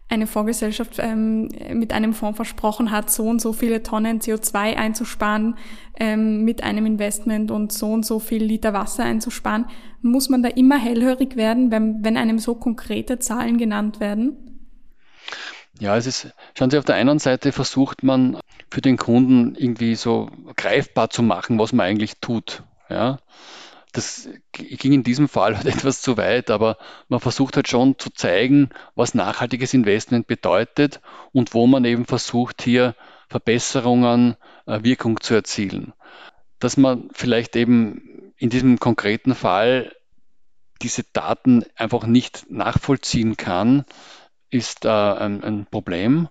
eine 0.07 0.27
Fondsgesellschaft 0.27 0.99
ähm, 0.99 1.49
mit 1.73 1.91
einem 1.91 2.13
Fonds 2.13 2.35
versprochen 2.35 2.91
hat, 2.91 3.09
so 3.09 3.23
und 3.23 3.41
so 3.41 3.53
viele 3.53 3.81
Tonnen 3.81 4.19
CO2 4.19 4.75
einzusparen 4.75 5.57
ähm, 5.99 6.43
mit 6.43 6.63
einem 6.63 6.85
Investment 6.85 7.49
und 7.49 7.73
so 7.73 7.91
und 7.91 8.05
so 8.05 8.19
viel 8.19 8.43
Liter 8.43 8.73
Wasser 8.73 9.03
einzusparen, 9.03 9.65
muss 10.01 10.29
man 10.29 10.43
da 10.43 10.49
immer 10.49 10.77
hellhörig 10.77 11.35
werden, 11.35 11.71
wenn, 11.71 12.03
wenn 12.03 12.17
einem 12.17 12.37
so 12.37 12.55
konkrete 12.55 13.17
Zahlen 13.17 13.57
genannt 13.57 13.99
werden? 13.99 14.55
Ja, 15.79 15.97
es 15.97 16.05
ist, 16.05 16.33
schauen 16.57 16.69
Sie, 16.69 16.77
auf 16.77 16.85
der 16.85 16.95
einen 16.95 17.19
Seite 17.19 17.51
versucht 17.51 18.03
man 18.03 18.37
für 18.71 18.81
den 18.81 18.97
Kunden 18.97 19.55
irgendwie 19.55 19.95
so 19.95 20.29
greifbar 20.55 21.09
zu 21.09 21.23
machen, 21.23 21.59
was 21.59 21.73
man 21.73 21.85
eigentlich 21.85 22.19
tut. 22.21 22.63
Ja, 22.89 23.17
das 23.95 24.29
ging 24.51 24.93
in 24.93 25.03
diesem 25.03 25.29
Fall 25.29 25.55
halt 25.55 25.65
etwas 25.75 26.01
zu 26.01 26.17
weit, 26.17 26.51
aber 26.51 26.77
man 27.07 27.19
versucht 27.19 27.55
halt 27.55 27.67
schon 27.67 27.97
zu 27.97 28.09
zeigen, 28.11 28.69
was 28.95 29.13
nachhaltiges 29.13 29.73
Investment 29.73 30.27
bedeutet 30.27 31.01
und 31.31 31.53
wo 31.53 31.65
man 31.67 31.85
eben 31.85 32.05
versucht, 32.05 32.61
hier 32.61 32.95
Verbesserungen, 33.29 34.35
äh, 34.65 34.83
Wirkung 34.83 35.21
zu 35.21 35.33
erzielen. 35.33 35.93
Dass 36.59 36.77
man 36.77 37.09
vielleicht 37.13 37.55
eben 37.55 38.33
in 38.37 38.49
diesem 38.49 38.79
konkreten 38.79 39.33
Fall 39.33 39.95
diese 40.81 41.03
Daten 41.13 41.63
einfach 41.75 42.05
nicht 42.05 42.45
nachvollziehen 42.49 43.37
kann, 43.37 43.85
ist 44.49 44.85
äh, 44.85 44.89
ein, 44.89 45.43
ein 45.43 45.65
Problem. 45.65 46.29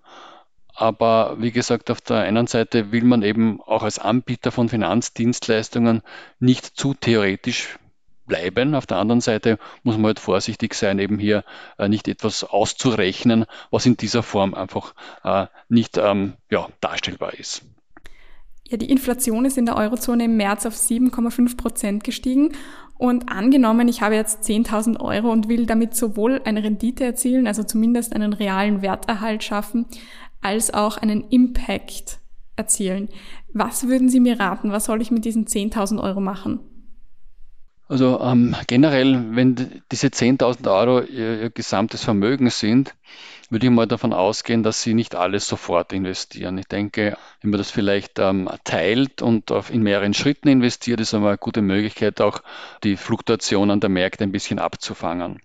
Aber 0.75 1.37
wie 1.39 1.53
gesagt, 1.53 1.91
auf 1.91 2.01
der 2.01 2.19
einen 2.19 2.47
Seite 2.47 2.91
will 2.91 3.05
man 3.05 3.23
eben 3.23 3.61
auch 3.63 3.85
als 3.85 3.99
Anbieter 3.99 4.51
von 4.51 4.69
Finanzdienstleistungen 4.69 6.03
nicht 6.41 6.65
zu 6.67 6.95
theoretisch 6.95 7.79
bleiben. 8.27 8.75
Auf 8.75 8.87
der 8.87 8.99
anderen 8.99 9.21
Seite 9.21 9.59
muss 9.83 9.97
man 9.97 10.07
halt 10.07 10.21
vorsichtig 10.21 10.75
sein, 10.75 10.99
eben 10.99 11.19
hier 11.19 11.45
äh, 11.79 11.89
nicht 11.89 12.09
etwas 12.09 12.43
auszurechnen, 12.43 13.47
was 13.71 13.87
in 13.87 13.97
dieser 13.97 14.23
Form 14.23 14.55
einfach 14.55 14.95
äh, 15.23 15.47
nicht 15.69 15.97
ähm, 15.97 16.35
ja, 16.51 16.69
darstellbar 16.81 17.35
ist. 17.35 17.63
Ja, 18.67 18.79
die 18.79 18.91
Inflation 18.91 19.45
ist 19.45 19.59
in 19.59 19.67
der 19.67 19.77
Eurozone 19.77 20.25
im 20.25 20.37
März 20.37 20.65
auf 20.65 20.75
7,5 20.75 21.57
Prozent 21.57 22.03
gestiegen. 22.03 22.53
Und 22.97 23.31
angenommen, 23.31 23.89
ich 23.89 24.01
habe 24.01 24.15
jetzt 24.15 24.45
10.000 24.45 25.01
Euro 25.01 25.31
und 25.31 25.49
will 25.49 25.67
damit 25.67 25.95
sowohl 25.95 26.41
eine 26.45 26.63
Rendite 26.63 27.05
erzielen, 27.05 27.47
also 27.47 27.63
zumindest 27.63 28.15
einen 28.15 28.33
realen 28.33 28.83
Werterhalt 28.83 29.43
schaffen, 29.43 29.87
als 30.45 30.73
auch 30.73 30.97
einen 30.97 31.29
Impact 31.31 32.21
erzielen. 32.57 33.09
Was 33.53 33.89
würden 33.89 34.09
Sie 34.09 34.21
mir 34.21 34.39
raten? 34.39 34.73
Was 34.73 34.85
soll 34.85 35.01
ich 35.01 35.11
mit 35.11 35.25
diesen 35.25 35.47
10.000 35.47 36.03
Euro 36.03 36.21
machen? 36.21 36.61
Also 37.87 38.19
ähm, 38.21 38.57
generell, 38.67 39.37
wenn 39.37 39.83
diese 39.93 40.09
10.000 40.09 40.71
Euro 40.71 41.01
ihr, 41.01 41.43
ihr, 41.43 41.51
gesamtes 41.51 42.03
Vermögen 42.03 42.49
sind, 42.49 42.95
würde 43.51 43.67
ich 43.67 43.73
mal 43.73 43.87
davon 43.87 44.15
ausgehen, 44.15 44.63
dass 44.63 44.83
Sie 44.83 44.95
nicht 44.95 45.15
alles 45.15 45.47
sofort 45.47 45.93
investieren. 45.93 46.57
Ich 46.57 46.67
denke, 46.67 47.17
wenn 47.43 47.51
man 47.51 47.59
das 47.59 47.71
vielleicht 47.71 48.19
ähm, 48.19 48.49
teilt 48.65 49.21
und 49.21 49.53
auf, 49.53 49.71
in 49.71 49.83
mehreren 49.83 50.15
Schritten 50.15 50.49
investiert, 50.49 50.99
ist 51.01 51.13
einmal 51.13 51.33
eine 51.33 51.39
gute 51.39 51.61
Möglichkeit, 51.61 52.21
auch 52.23 52.41
die 52.83 52.97
Fluktuationen 52.97 53.81
der 53.81 53.91
Märkte 53.91 54.25
ein 54.25 54.33
bisschen 54.33 54.59
abzufangen. 54.59 55.41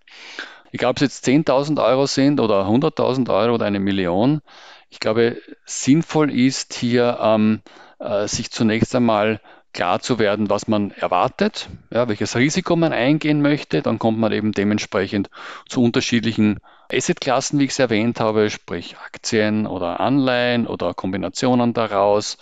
Egal, 0.71 0.91
ob 0.91 0.97
es 0.97 1.01
jetzt 1.01 1.27
10.000 1.27 1.83
Euro 1.83 2.05
sind 2.05 2.39
oder 2.39 2.65
100.000 2.65 3.29
Euro 3.29 3.55
oder 3.55 3.65
eine 3.65 3.79
Million, 3.79 4.41
ich 4.89 4.99
glaube, 4.99 5.41
sinnvoll 5.65 6.31
ist 6.31 6.73
hier 6.73 7.19
ähm, 7.21 7.61
äh, 7.99 8.27
sich 8.27 8.51
zunächst 8.51 8.95
einmal 8.95 9.39
klar 9.73 9.99
zu 9.99 10.17
werden, 10.17 10.49
was 10.49 10.67
man 10.67 10.91
erwartet, 10.91 11.69
ja, 11.91 12.07
welches 12.07 12.35
Risiko 12.35 12.75
man 12.75 12.91
eingehen 12.91 13.41
möchte. 13.41 13.81
Dann 13.81 13.99
kommt 13.99 14.17
man 14.17 14.31
eben 14.31 14.51
dementsprechend 14.51 15.29
zu 15.67 15.83
unterschiedlichen 15.83 16.59
Assetklassen, 16.91 17.59
wie 17.59 17.65
ich 17.65 17.71
es 17.71 17.79
erwähnt 17.79 18.19
habe, 18.19 18.49
sprich 18.49 18.97
Aktien 18.97 19.67
oder 19.67 19.99
Anleihen 19.99 20.65
oder 20.65 20.93
Kombinationen 20.93 21.73
daraus 21.73 22.37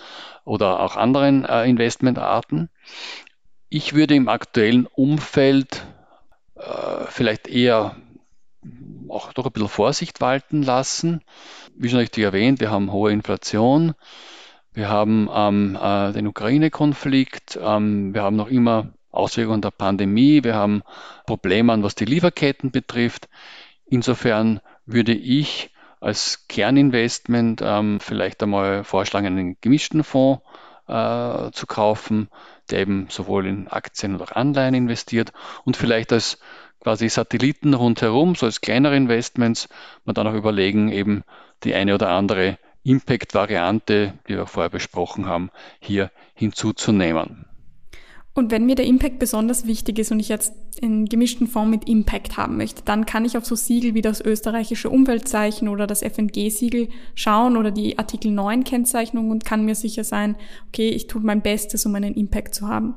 oder 0.46 0.80
auch 0.80 0.96
anderen 0.96 1.44
äh, 1.44 1.66
Investmentarten. 1.66 2.70
Ich 3.70 3.94
würde 3.94 4.16
im 4.16 4.30
aktuellen 4.30 4.88
Umfeld 4.88 5.86
äh, 6.56 7.06
vielleicht 7.10 7.50
eher 7.50 7.98
auch 9.12 9.34
doch 9.34 9.46
ein 9.46 9.52
bisschen 9.52 9.70
Vorsicht 9.70 10.22
walten 10.22 10.64
lassen. 10.64 11.22
Wie 11.76 11.90
schon 11.90 12.00
richtig 12.00 12.24
erwähnt, 12.24 12.60
wir 12.60 12.72
haben 12.72 12.92
hohe 12.92 13.12
Inflation, 13.12 13.94
wir 14.74 14.90
haben 14.90 15.30
ähm, 15.34 15.78
äh, 15.82 16.12
den 16.14 16.28
Ukraine-Konflikt, 16.28 17.60
ähm, 17.62 18.14
wir 18.14 18.24
haben 18.24 18.36
noch 18.36 18.50
immer 18.50 18.94
Auswirkungen 19.12 19.62
der 19.62 19.72
Pandemie, 19.72 20.44
wir 20.44 20.56
haben 20.56 20.84
Probleme, 21.26 21.82
was 21.82 21.96
die 21.96 22.06
Lieferketten 22.06 22.72
betrifft. 22.72 23.30
Insofern 23.86 24.60
würde 24.86 25.14
ich 25.14 25.72
als 26.00 26.48
Kerninvestment 26.48 27.62
ähm, 27.64 28.00
vielleicht 28.00 28.44
einmal 28.44 28.84
vorschlagen, 28.84 29.28
einen 29.28 29.58
gemischten 29.62 30.04
Fonds 30.04 30.44
äh, 30.88 31.52
zu 31.52 31.66
kaufen, 31.68 32.30
der 32.70 32.80
eben 32.80 33.08
sowohl 33.10 33.46
in 33.48 33.68
Aktien 33.68 34.16
oder 34.16 34.36
Anleihen 34.36 34.74
investiert 34.74 35.34
und 35.66 35.78
vielleicht 35.78 36.14
als 36.14 36.40
quasi 36.80 37.10
Satelliten 37.10 37.74
rundherum, 37.74 38.36
so 38.36 38.46
als 38.46 38.62
kleinere 38.62 38.96
Investments, 38.96 39.70
man 40.06 40.16
dann 40.16 40.28
auch 40.28 40.34
überlegen, 40.34 40.90
eben 40.90 41.24
die 41.64 41.74
eine 41.74 41.96
oder 41.96 42.10
andere 42.10 42.58
Impact-Variante, 42.84 44.14
die 44.28 44.36
wir 44.36 44.46
vorher 44.46 44.70
besprochen 44.70 45.26
haben, 45.26 45.50
hier 45.80 46.12
hinzuzunehmen. 46.34 47.46
Und 48.38 48.52
wenn 48.52 48.68
mir 48.68 48.76
der 48.76 48.86
Impact 48.86 49.18
besonders 49.18 49.66
wichtig 49.66 49.98
ist 49.98 50.12
und 50.12 50.20
ich 50.20 50.30
jetzt 50.30 50.54
einen 50.84 51.08
gemischten 51.08 51.48
Fonds 51.48 51.72
mit 51.72 51.90
Impact 51.90 52.38
haben 52.38 52.56
möchte, 52.56 52.84
dann 52.86 53.08
kann 53.08 53.26
ich 53.26 53.36
auf 53.36 53.46
so 53.46 53.56
Siegel 53.56 53.96
wie 53.96 54.04
das 54.04 54.22
österreichische 54.22 54.92
Umweltzeichen 54.92 55.68
oder 55.68 55.88
das 55.88 56.04
FNG-Siegel 56.04 56.90
schauen 57.16 57.58
oder 57.58 57.72
die 57.72 57.98
Artikel 57.98 58.30
9 58.30 58.64
Kennzeichnung 58.64 59.32
und 59.32 59.44
kann 59.44 59.66
mir 59.66 59.74
sicher 59.74 60.04
sein, 60.04 60.36
okay, 60.68 60.90
ich 60.90 61.08
tue 61.08 61.22
mein 61.24 61.42
Bestes, 61.42 61.84
um 61.88 61.96
einen 61.96 62.14
Impact 62.14 62.54
zu 62.54 62.68
haben. 62.68 62.94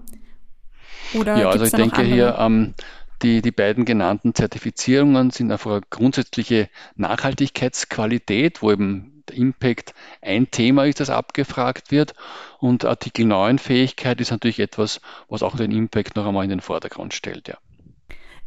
Oder 1.14 1.38
ja, 1.38 1.48
also 1.48 1.64
ich 1.64 1.72
denke 1.72 2.02
hier, 2.02 2.36
ähm, 2.38 2.74
die, 3.22 3.42
die 3.42 3.50
beiden 3.50 3.84
genannten 3.84 4.34
Zertifizierungen 4.34 5.30
sind 5.30 5.52
einfach 5.52 5.72
eine 5.72 5.82
grundsätzliche 5.90 6.68
Nachhaltigkeitsqualität, 6.96 8.62
wo 8.62 8.72
eben 8.72 9.22
der 9.28 9.36
Impact 9.36 9.94
ein 10.22 10.50
Thema 10.50 10.86
ist, 10.86 11.00
das 11.00 11.10
abgefragt 11.10 11.90
wird. 11.90 12.14
Und 12.58 12.84
Artikel 12.84 13.26
9 13.26 13.58
Fähigkeit 13.58 14.20
ist 14.20 14.30
natürlich 14.30 14.60
etwas, 14.60 15.00
was 15.28 15.42
auch 15.42 15.56
den 15.56 15.72
Impact 15.72 16.16
noch 16.16 16.26
einmal 16.26 16.44
in 16.44 16.50
den 16.50 16.60
Vordergrund 16.60 17.14
stellt. 17.14 17.48
Ja. 17.48 17.58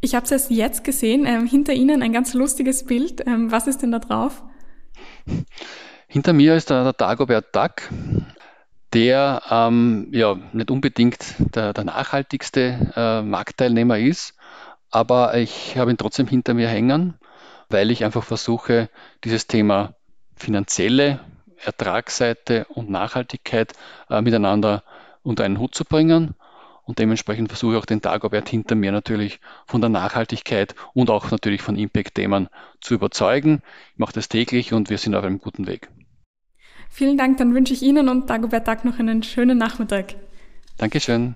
Ich 0.00 0.14
habe 0.14 0.24
es 0.24 0.32
erst 0.32 0.50
jetzt 0.50 0.84
gesehen. 0.84 1.24
Ähm, 1.26 1.46
hinter 1.46 1.72
Ihnen 1.72 2.02
ein 2.02 2.12
ganz 2.12 2.34
lustiges 2.34 2.84
Bild. 2.84 3.26
Ähm, 3.26 3.50
was 3.50 3.66
ist 3.66 3.82
denn 3.82 3.92
da 3.92 3.98
drauf? 3.98 4.42
Hinter 6.06 6.32
mir 6.32 6.54
ist 6.54 6.70
der, 6.70 6.84
der 6.84 6.92
Dagobert 6.92 7.56
Duck, 7.56 7.88
der 8.92 9.42
ähm, 9.50 10.08
ja 10.12 10.36
nicht 10.52 10.70
unbedingt 10.70 11.34
der, 11.54 11.72
der 11.72 11.84
nachhaltigste 11.84 12.92
äh, 12.94 13.22
Marktteilnehmer 13.22 13.98
ist, 13.98 14.33
aber 14.94 15.36
ich 15.36 15.76
habe 15.76 15.90
ihn 15.90 15.96
trotzdem 15.96 16.28
hinter 16.28 16.54
mir 16.54 16.68
hängen, 16.68 17.14
weil 17.68 17.90
ich 17.90 18.04
einfach 18.04 18.22
versuche, 18.22 18.88
dieses 19.24 19.48
Thema 19.48 19.94
finanzielle 20.36 21.18
Ertragsseite 21.64 22.66
und 22.68 22.90
Nachhaltigkeit 22.90 23.72
äh, 24.08 24.22
miteinander 24.22 24.84
unter 25.22 25.42
einen 25.42 25.58
Hut 25.58 25.74
zu 25.74 25.84
bringen. 25.84 26.34
Und 26.84 27.00
dementsprechend 27.00 27.48
versuche 27.48 27.72
ich 27.72 27.78
auch 27.80 27.86
den 27.86 28.02
Dagobert 28.02 28.48
hinter 28.48 28.76
mir 28.76 28.92
natürlich 28.92 29.40
von 29.66 29.80
der 29.80 29.90
Nachhaltigkeit 29.90 30.76
und 30.92 31.10
auch 31.10 31.30
natürlich 31.30 31.62
von 31.62 31.76
Impact-Themen 31.76 32.48
zu 32.80 32.94
überzeugen. 32.94 33.62
Ich 33.94 33.98
mache 33.98 34.12
das 34.12 34.28
täglich 34.28 34.72
und 34.72 34.90
wir 34.90 34.98
sind 34.98 35.16
auf 35.16 35.24
einem 35.24 35.40
guten 35.40 35.66
Weg. 35.66 35.88
Vielen 36.88 37.18
Dank, 37.18 37.38
dann 37.38 37.54
wünsche 37.54 37.72
ich 37.72 37.82
Ihnen 37.82 38.08
und 38.08 38.30
Dagobert 38.30 38.66
Tag 38.66 38.84
noch 38.84 39.00
einen 39.00 39.24
schönen 39.24 39.58
Nachmittag. 39.58 40.14
Dankeschön. 40.76 41.34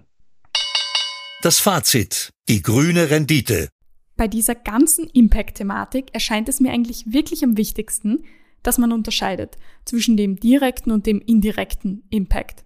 Das 1.40 1.60
Fazit. 1.60 2.30
Die 2.48 2.62
grüne 2.62 3.10
Rendite. 3.10 3.68
Bei 4.16 4.26
dieser 4.26 4.56
ganzen 4.56 5.06
Impact-Thematik 5.06 6.12
erscheint 6.12 6.48
es 6.48 6.58
mir 6.58 6.72
eigentlich 6.72 7.12
wirklich 7.12 7.44
am 7.44 7.56
wichtigsten, 7.56 8.24
dass 8.64 8.76
man 8.76 8.90
unterscheidet 8.90 9.56
zwischen 9.84 10.16
dem 10.16 10.40
direkten 10.40 10.90
und 10.90 11.06
dem 11.06 11.20
indirekten 11.20 12.02
Impact. 12.10 12.64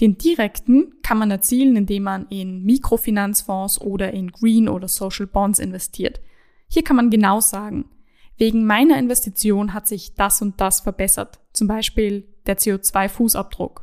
Den 0.00 0.18
direkten 0.18 1.00
kann 1.02 1.16
man 1.16 1.30
erzielen, 1.30 1.76
indem 1.76 2.02
man 2.02 2.26
in 2.28 2.62
Mikrofinanzfonds 2.62 3.80
oder 3.80 4.12
in 4.12 4.30
Green 4.32 4.68
oder 4.68 4.88
Social 4.88 5.26
Bonds 5.26 5.58
investiert. 5.58 6.20
Hier 6.68 6.84
kann 6.84 6.96
man 6.96 7.08
genau 7.08 7.40
sagen, 7.40 7.88
wegen 8.36 8.66
meiner 8.66 8.98
Investition 8.98 9.72
hat 9.72 9.88
sich 9.88 10.14
das 10.14 10.42
und 10.42 10.60
das 10.60 10.80
verbessert, 10.80 11.40
zum 11.54 11.68
Beispiel 11.68 12.28
der 12.44 12.58
CO2-Fußabdruck. 12.58 13.80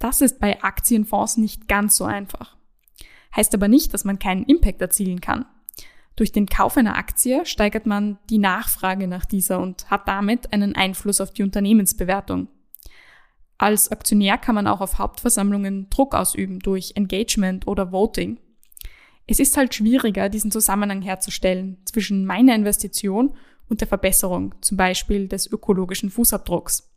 Das 0.00 0.20
ist 0.20 0.40
bei 0.40 0.62
Aktienfonds 0.62 1.36
nicht 1.36 1.68
ganz 1.68 1.96
so 1.96 2.04
einfach. 2.04 2.55
Heißt 3.36 3.54
aber 3.54 3.68
nicht, 3.68 3.92
dass 3.92 4.04
man 4.04 4.18
keinen 4.18 4.44
Impact 4.44 4.80
erzielen 4.80 5.20
kann. 5.20 5.44
Durch 6.16 6.32
den 6.32 6.46
Kauf 6.46 6.78
einer 6.78 6.96
Aktie 6.96 7.44
steigert 7.44 7.84
man 7.84 8.18
die 8.30 8.38
Nachfrage 8.38 9.06
nach 9.06 9.26
dieser 9.26 9.60
und 9.60 9.90
hat 9.90 10.08
damit 10.08 10.52
einen 10.54 10.74
Einfluss 10.74 11.20
auf 11.20 11.30
die 11.32 11.42
Unternehmensbewertung. 11.42 12.48
Als 13.58 13.90
Aktionär 13.90 14.38
kann 14.38 14.54
man 14.54 14.66
auch 14.66 14.80
auf 14.80 14.98
Hauptversammlungen 14.98 15.90
Druck 15.90 16.14
ausüben 16.14 16.58
durch 16.60 16.92
Engagement 16.94 17.66
oder 17.66 17.92
Voting. 17.92 18.38
Es 19.26 19.38
ist 19.38 19.56
halt 19.56 19.74
schwieriger, 19.74 20.28
diesen 20.28 20.50
Zusammenhang 20.50 21.02
herzustellen 21.02 21.78
zwischen 21.84 22.24
meiner 22.24 22.54
Investition 22.54 23.34
und 23.68 23.80
der 23.80 23.88
Verbesserung, 23.88 24.54
zum 24.62 24.76
Beispiel 24.76 25.28
des 25.28 25.50
ökologischen 25.50 26.10
Fußabdrucks. 26.10 26.90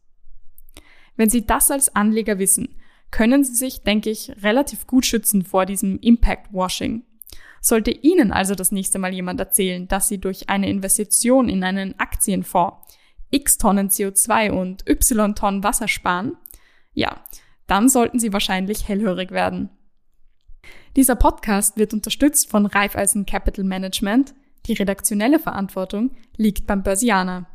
Wenn 1.16 1.30
Sie 1.30 1.46
das 1.46 1.72
als 1.72 1.94
Anleger 1.96 2.40
wissen, 2.40 2.76
können 3.12 3.44
Sie 3.44 3.56
sich, 3.56 3.82
denke 3.82 4.10
ich, 4.10 4.32
relativ 4.44 4.88
gut 4.88 5.06
schützen 5.06 5.44
vor 5.44 5.66
diesem 5.66 6.00
Impact 6.00 6.54
Washing. 6.54 7.04
Sollte 7.62 7.92
Ihnen 7.92 8.32
also 8.32 8.56
das 8.56 8.72
nächste 8.72 9.00
Mal 9.00 9.14
jemand 9.14 9.40
erzählen, 9.40 9.88
dass 9.88 10.08
Sie 10.08 10.20
durch 10.20 10.50
eine 10.50 10.70
Investition 10.70 11.50
in 11.50 11.64
einen 11.64 12.00
Aktienfonds 12.00 12.78
x 13.32 13.58
Tonnen 13.58 13.90
CO2 13.90 14.52
und 14.52 14.88
y 14.90 15.36
Tonnen 15.36 15.64
Wasser 15.64 15.88
sparen, 15.88 16.38
ja, 16.94 17.24
dann 17.68 17.90
sollten 17.90 18.20
Sie 18.20 18.34
wahrscheinlich 18.34 18.88
hellhörig 18.88 19.32
werden. 19.32 19.70
Dieser 20.96 21.16
Podcast 21.16 21.78
wird 21.78 21.94
unterstützt 21.94 22.50
von 22.50 22.66
Raiffeisen 22.66 23.26
Capital 23.26 23.64
Management. 23.64 24.34
Die 24.66 24.74
redaktionelle 24.74 25.40
Verantwortung 25.40 26.12
liegt 26.36 26.66
beim 26.66 26.84
Börsianer. 26.84 27.48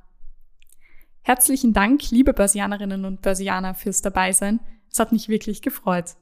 Herzlichen 1.23 1.73
Dank, 1.73 2.11
liebe 2.11 2.33
Börsianerinnen 2.33 3.05
und 3.05 3.23
Börsianer, 3.23 3.75
fürs 3.75 4.03
Dabeisein. 4.03 4.61
Es 4.95 5.01
hat 5.01 5.11
mich 5.11 5.29
wirklich 5.29 5.61
gefreut. 5.61 6.15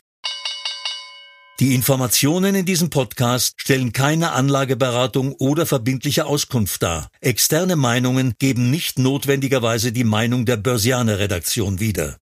Die 1.60 1.74
Informationen 1.74 2.54
in 2.54 2.66
diesem 2.66 2.90
Podcast 2.90 3.54
stellen 3.56 3.94
keine 3.94 4.32
Anlageberatung 4.32 5.32
oder 5.32 5.64
verbindliche 5.64 6.26
Auskunft 6.26 6.82
dar. 6.82 7.08
Externe 7.22 7.76
Meinungen 7.76 8.34
geben 8.38 8.70
nicht 8.70 8.98
notwendigerweise 8.98 9.92
die 9.92 10.04
Meinung 10.04 10.44
der 10.44 10.58
Börsianer 10.58 11.18
Redaktion 11.18 11.80
wieder. 11.80 12.14